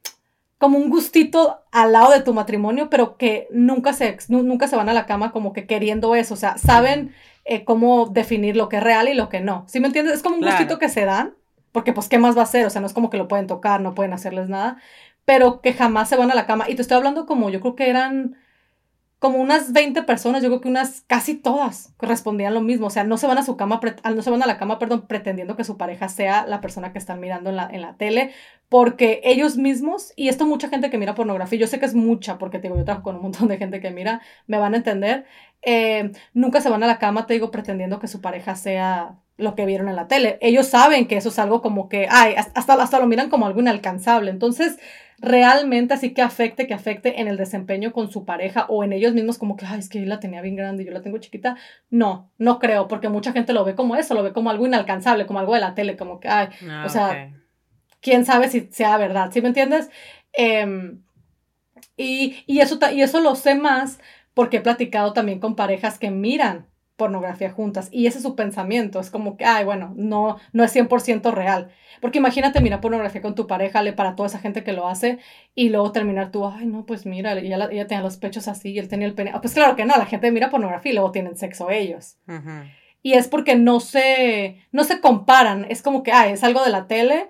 como 0.57 0.77
un 0.77 0.89
gustito 0.89 1.63
al 1.71 1.91
lado 1.91 2.11
de 2.11 2.21
tu 2.21 2.33
matrimonio, 2.33 2.89
pero 2.89 3.17
que 3.17 3.47
nunca 3.51 3.93
se, 3.93 4.17
nunca 4.29 4.67
se 4.67 4.75
van 4.75 4.89
a 4.89 4.93
la 4.93 5.05
cama 5.05 5.31
como 5.31 5.53
que 5.53 5.67
queriendo 5.67 6.15
eso, 6.15 6.33
o 6.33 6.37
sea, 6.37 6.57
saben 6.57 7.13
eh, 7.43 7.65
cómo 7.65 8.07
definir 8.07 8.55
lo 8.55 8.69
que 8.69 8.77
es 8.77 8.83
real 8.83 9.07
y 9.09 9.13
lo 9.13 9.29
que 9.29 9.41
no. 9.41 9.65
¿Sí 9.67 9.79
me 9.79 9.87
entiendes? 9.87 10.15
Es 10.15 10.23
como 10.23 10.35
un 10.35 10.41
gustito 10.41 10.79
que 10.79 10.89
se 10.89 11.05
dan, 11.05 11.35
porque 11.71 11.93
pues, 11.93 12.07
¿qué 12.07 12.17
más 12.17 12.37
va 12.37 12.41
a 12.41 12.45
hacer? 12.45 12.65
O 12.65 12.69
sea, 12.69 12.81
no 12.81 12.87
es 12.87 12.93
como 12.93 13.09
que 13.09 13.17
lo 13.17 13.27
pueden 13.27 13.47
tocar, 13.47 13.81
no 13.81 13.93
pueden 13.93 14.13
hacerles 14.13 14.49
nada, 14.49 14.77
pero 15.25 15.61
que 15.61 15.73
jamás 15.73 16.09
se 16.09 16.15
van 16.15 16.31
a 16.31 16.35
la 16.35 16.45
cama. 16.45 16.69
Y 16.69 16.75
te 16.75 16.81
estoy 16.81 16.97
hablando 16.97 17.25
como, 17.25 17.49
yo 17.49 17.59
creo 17.59 17.75
que 17.75 17.89
eran 17.89 18.37
como 19.19 19.39
unas 19.39 19.71
20 19.71 20.03
personas, 20.03 20.43
yo 20.43 20.49
creo 20.49 20.61
que 20.61 20.67
unas 20.67 21.01
casi 21.07 21.35
todas 21.35 21.93
respondían 21.99 22.53
lo 22.53 22.61
mismo, 22.61 22.87
o 22.87 22.89
sea, 22.89 23.03
no 23.03 23.17
se 23.17 23.27
van 23.27 23.37
a 23.37 23.43
su 23.43 23.55
cama, 23.57 23.79
no 24.13 24.21
se 24.21 24.29
van 24.29 24.43
a 24.43 24.47
la 24.47 24.57
cama, 24.57 24.77
perdón, 24.77 25.07
pretendiendo 25.07 25.55
que 25.55 25.63
su 25.63 25.77
pareja 25.77 26.09
sea 26.09 26.45
la 26.45 26.61
persona 26.61 26.91
que 26.91 26.99
están 26.99 27.19
mirando 27.19 27.49
en 27.49 27.55
la, 27.55 27.69
en 27.71 27.81
la 27.81 27.95
tele, 27.95 28.31
porque 28.69 29.21
ellos 29.23 29.57
mismos, 29.57 30.11
y 30.15 30.27
esto 30.27 30.45
mucha 30.45 30.69
gente 30.69 30.89
que 30.89 30.97
mira 30.97 31.15
pornografía, 31.15 31.59
yo 31.59 31.67
sé 31.67 31.79
que 31.79 31.85
es 31.85 31.95
mucha, 31.95 32.37
porque 32.37 32.59
te 32.59 32.63
digo, 32.63 32.77
yo 32.77 32.85
trabajo 32.85 33.03
con 33.03 33.15
un 33.15 33.21
montón 33.23 33.47
de 33.47 33.57
gente 33.57 33.79
que 33.79 33.91
mira, 33.91 34.21
me 34.47 34.57
van 34.57 34.73
a 34.73 34.77
entender, 34.77 35.25
eh, 35.61 36.11
nunca 36.33 36.61
se 36.61 36.69
van 36.69 36.83
a 36.83 36.87
la 36.87 36.99
cama, 36.99 37.25
te 37.25 37.33
digo, 37.33 37.51
pretendiendo 37.51 37.99
que 37.99 38.07
su 38.07 38.21
pareja 38.21 38.55
sea 38.55 39.17
lo 39.37 39.55
que 39.55 39.65
vieron 39.65 39.89
en 39.89 39.95
la 39.95 40.07
tele. 40.07 40.37
Ellos 40.41 40.67
saben 40.67 41.07
que 41.07 41.17
eso 41.17 41.29
es 41.29 41.39
algo 41.39 41.61
como 41.61 41.89
que, 41.89 42.07
ay, 42.09 42.35
hasta, 42.35 42.73
hasta 42.73 42.99
lo 42.99 43.07
miran 43.07 43.29
como 43.29 43.45
algo 43.45 43.59
inalcanzable. 43.59 44.31
Entonces, 44.31 44.77
realmente 45.25 45.93
así 45.93 46.13
que 46.13 46.21
afecte, 46.21 46.67
que 46.67 46.73
afecte 46.73 47.19
en 47.19 47.27
el 47.27 47.37
desempeño 47.37 47.91
con 47.91 48.11
su 48.11 48.25
pareja 48.25 48.65
o 48.69 48.83
en 48.83 48.93
ellos 48.93 49.13
mismos 49.13 49.37
como 49.37 49.57
que, 49.57 49.65
ay, 49.65 49.79
es 49.79 49.89
que 49.89 49.99
yo 49.99 50.05
la 50.05 50.19
tenía 50.19 50.41
bien 50.41 50.55
grande 50.55 50.83
y 50.83 50.85
yo 50.85 50.91
la 50.91 51.01
tengo 51.01 51.17
chiquita. 51.17 51.57
No, 51.89 52.31
no 52.37 52.59
creo, 52.59 52.87
porque 52.87 53.09
mucha 53.09 53.33
gente 53.33 53.53
lo 53.53 53.65
ve 53.65 53.75
como 53.75 53.95
eso, 53.95 54.13
lo 54.13 54.23
ve 54.23 54.33
como 54.33 54.49
algo 54.49 54.65
inalcanzable, 54.65 55.25
como 55.25 55.39
algo 55.39 55.53
de 55.53 55.59
la 55.59 55.75
tele, 55.75 55.97
como 55.97 56.19
que, 56.19 56.29
ay, 56.29 56.49
ah, 56.69 56.83
o 56.85 56.89
sea, 56.89 57.33
quién 58.01 58.25
sabe 58.25 58.47
si 58.47 58.69
sea 58.71 58.97
verdad, 58.97 59.31
¿sí 59.33 59.41
me 59.41 59.49
entiendes? 59.49 59.89
Em, 60.33 61.01
y, 61.97 62.43
y, 62.45 62.59
eso, 62.59 62.77
y 62.93 63.01
eso 63.01 63.19
lo 63.19 63.35
sé 63.35 63.55
más 63.55 63.99
porque 64.33 64.57
he 64.57 64.61
platicado 64.61 65.13
también 65.13 65.39
con 65.39 65.55
parejas 65.55 65.97
que 65.97 66.11
miran 66.11 66.67
pornografía 66.95 67.51
juntas. 67.51 67.89
Y 67.91 68.07
ese 68.07 68.17
es 68.17 68.23
su 68.23 68.35
pensamiento. 68.35 68.99
Es 68.99 69.09
como 69.09 69.37
que, 69.37 69.45
ay, 69.45 69.65
bueno, 69.65 69.93
no, 69.95 70.37
no 70.53 70.63
es 70.63 70.75
100% 70.75 71.33
real. 71.33 71.71
Porque 72.01 72.19
imagínate 72.19 72.61
mirar 72.61 72.81
pornografía 72.81 73.21
con 73.21 73.35
tu 73.35 73.47
pareja, 73.47 73.81
le 73.81 73.93
para 73.93 74.15
toda 74.15 74.27
esa 74.27 74.39
gente 74.39 74.63
que 74.63 74.73
lo 74.73 74.87
hace, 74.87 75.19
y 75.53 75.69
luego 75.69 75.91
terminar 75.91 76.31
tú, 76.31 76.45
ay, 76.45 76.65
no, 76.65 76.85
pues 76.85 77.05
mira, 77.05 77.33
ella, 77.33 77.69
ella 77.71 77.87
tenía 77.87 78.03
los 78.03 78.17
pechos 78.17 78.47
así 78.47 78.71
y 78.71 78.79
él 78.79 78.87
tenía 78.87 79.07
el 79.07 79.13
pene. 79.13 79.31
Ah, 79.33 79.41
pues 79.41 79.53
claro 79.53 79.75
que 79.75 79.85
no, 79.85 79.95
la 79.97 80.05
gente 80.05 80.31
mira 80.31 80.49
pornografía 80.49 80.91
y 80.91 80.95
luego 80.95 81.11
tienen 81.11 81.37
sexo 81.37 81.69
ellos. 81.69 82.17
Y 83.01 83.13
es 83.13 83.27
porque 83.27 83.55
no 83.55 83.79
se, 83.79 84.57
no 84.71 84.83
se 84.83 84.99
comparan. 84.99 85.65
Es 85.69 85.81
como 85.81 86.03
que, 86.03 86.11
ay, 86.11 86.33
es 86.33 86.43
algo 86.43 86.63
de 86.63 86.71
la 86.71 86.87
tele 86.87 87.29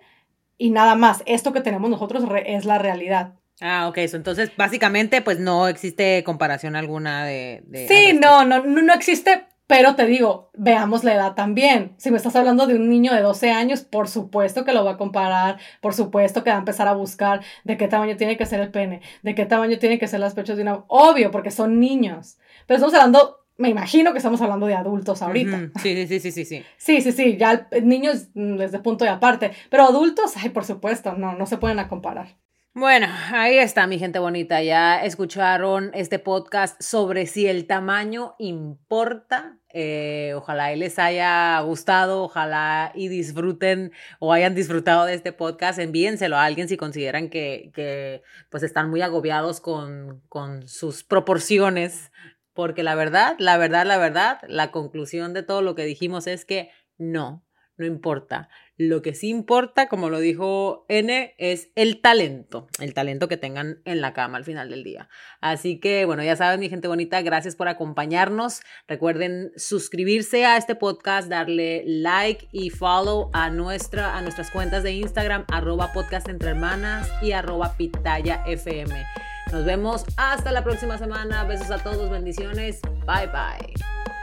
y 0.57 0.71
nada 0.71 0.95
más. 0.95 1.21
Esto 1.25 1.53
que 1.53 1.61
tenemos 1.61 1.89
nosotros 1.89 2.23
es 2.45 2.65
la 2.65 2.77
realidad. 2.77 3.33
Ah, 3.61 3.87
ok, 3.87 3.99
eso. 3.99 4.17
Entonces, 4.17 4.51
básicamente, 4.57 5.21
pues 5.21 5.39
no 5.39 5.67
existe 5.67 6.23
comparación 6.23 6.75
alguna 6.75 7.25
de... 7.25 7.63
sí, 7.87 8.17
no, 8.17 8.43
no, 8.43 8.63
no 8.65 8.93
existe, 8.93 9.45
pero 9.67 9.95
te 9.95 10.05
digo, 10.05 10.51
veamos 10.53 11.03
la 11.03 11.15
edad 11.15 11.33
también. 11.33 11.95
Si 11.97 12.11
me 12.11 12.17
estás 12.17 12.35
hablando 12.35 12.67
de 12.67 12.75
un 12.75 12.87
niño 12.87 13.13
de 13.13 13.21
12 13.21 13.51
años, 13.51 13.81
por 13.81 14.07
supuesto 14.07 14.63
que 14.63 14.73
lo 14.73 14.85
va 14.85 14.91
a 14.91 14.97
comparar, 14.97 15.57
por 15.81 15.95
supuesto 15.95 16.43
que 16.43 16.51
va 16.51 16.57
a 16.57 16.59
empezar 16.59 16.87
a 16.87 16.93
buscar 16.93 17.41
de 17.63 17.75
qué 17.75 17.87
tamaño 17.87 18.15
tiene 18.15 18.37
que 18.37 18.45
ser 18.45 18.59
el 18.59 18.71
pene, 18.71 19.01
de 19.23 19.33
qué 19.33 19.45
tamaño 19.45 19.79
tiene 19.79 19.97
que 19.97 20.07
ser 20.07 20.19
las 20.19 20.35
pechos 20.35 20.57
de 20.57 20.63
una... 20.63 20.83
Obvio, 20.87 21.31
porque 21.31 21.49
son 21.49 21.79
niños. 21.79 22.37
Pero 22.67 22.77
estamos 22.77 22.93
hablando, 22.93 23.39
me 23.57 23.69
imagino 23.69 24.11
que 24.11 24.19
estamos 24.19 24.39
hablando 24.41 24.67
de 24.67 24.75
adultos 24.75 25.23
ahorita. 25.23 25.71
Sí, 25.81 26.07
sí, 26.07 26.19
sí, 26.19 26.31
sí, 26.31 26.45
sí. 26.45 26.63
Sí, 26.77 27.01
sí, 27.01 27.11
sí, 27.11 27.37
ya 27.37 27.67
niños 27.81 28.27
mm, 28.35 28.57
desde 28.57 28.79
punto 28.79 29.03
de 29.03 29.09
aparte. 29.09 29.51
Pero 29.71 29.83
adultos, 29.83 30.33
ay, 30.37 30.49
por 30.49 30.65
supuesto, 30.65 31.13
no, 31.15 31.33
no 31.33 31.47
se 31.47 31.57
pueden 31.57 31.79
a 31.79 31.87
comparar. 31.87 32.35
Bueno, 32.77 33.07
ahí 33.31 33.57
está 33.57 33.87
mi 33.87 33.97
gente 33.97 34.19
bonita. 34.19 34.61
Ya 34.61 35.01
escucharon 35.01 35.91
este 35.93 36.19
podcast 36.19 36.81
sobre 36.81 37.25
si 37.25 37.47
el 37.47 37.67
tamaño 37.67 38.35
importa. 38.37 39.57
Eh, 39.69 40.33
ojalá 40.35 40.75
les 40.75 40.99
haya 40.99 41.57
gustado, 41.61 42.23
ojalá 42.23 42.91
y 42.93 43.07
disfruten 43.07 43.93
o 44.19 44.33
hayan 44.33 44.55
disfrutado 44.55 45.05
de 45.05 45.13
este 45.13 45.31
podcast. 45.31 45.79
Envíenselo 45.79 46.35
a 46.35 46.43
alguien 46.43 46.67
si 46.67 46.75
consideran 46.75 47.29
que, 47.29 47.71
que 47.73 48.23
pues 48.49 48.61
están 48.61 48.89
muy 48.89 49.01
agobiados 49.01 49.61
con, 49.61 50.21
con 50.27 50.67
sus 50.67 51.05
proporciones. 51.05 52.11
Porque 52.51 52.83
la 52.83 52.95
verdad, 52.95 53.37
la 53.39 53.55
verdad, 53.57 53.85
la 53.85 53.97
verdad, 53.97 54.39
la 54.49 54.71
conclusión 54.71 55.33
de 55.33 55.43
todo 55.43 55.61
lo 55.61 55.75
que 55.75 55.85
dijimos 55.85 56.27
es 56.27 56.43
que 56.43 56.71
no, 56.97 57.44
no 57.77 57.85
importa. 57.85 58.49
Lo 58.77 59.01
que 59.01 59.13
sí 59.13 59.29
importa, 59.29 59.87
como 59.87 60.09
lo 60.09 60.19
dijo 60.19 60.85
N, 60.89 61.33
es 61.37 61.69
el 61.75 62.01
talento, 62.01 62.67
el 62.79 62.93
talento 62.93 63.27
que 63.27 63.37
tengan 63.37 63.79
en 63.85 64.01
la 64.01 64.13
cama 64.13 64.37
al 64.37 64.43
final 64.43 64.69
del 64.69 64.83
día. 64.83 65.07
Así 65.39 65.79
que, 65.79 66.05
bueno, 66.05 66.23
ya 66.23 66.35
saben, 66.35 66.59
mi 66.59 66.69
gente 66.69 66.89
bonita, 66.89 67.21
gracias 67.21 67.55
por 67.55 67.69
acompañarnos. 67.69 68.61
Recuerden 68.87 69.51
suscribirse 69.55 70.45
a 70.45 70.57
este 70.57 70.75
podcast, 70.75 71.29
darle 71.29 71.83
like 71.85 72.49
y 72.51 72.69
follow 72.69 73.29
a, 73.33 73.49
nuestra, 73.49 74.17
a 74.17 74.21
nuestras 74.21 74.51
cuentas 74.51 74.83
de 74.83 74.91
Instagram, 74.91 75.45
arroba 75.49 75.93
podcast 75.93 76.27
entre 76.27 76.49
hermanas 76.49 77.09
y 77.21 77.31
arroba 77.31 77.77
pitaya 77.77 78.43
fm. 78.45 79.05
Nos 79.51 79.63
vemos 79.63 80.03
hasta 80.17 80.51
la 80.51 80.63
próxima 80.63 80.97
semana. 80.97 81.43
Besos 81.43 81.71
a 81.71 81.77
todos, 81.77 82.09
bendiciones. 82.09 82.81
Bye 83.05 83.27
bye. 83.27 84.14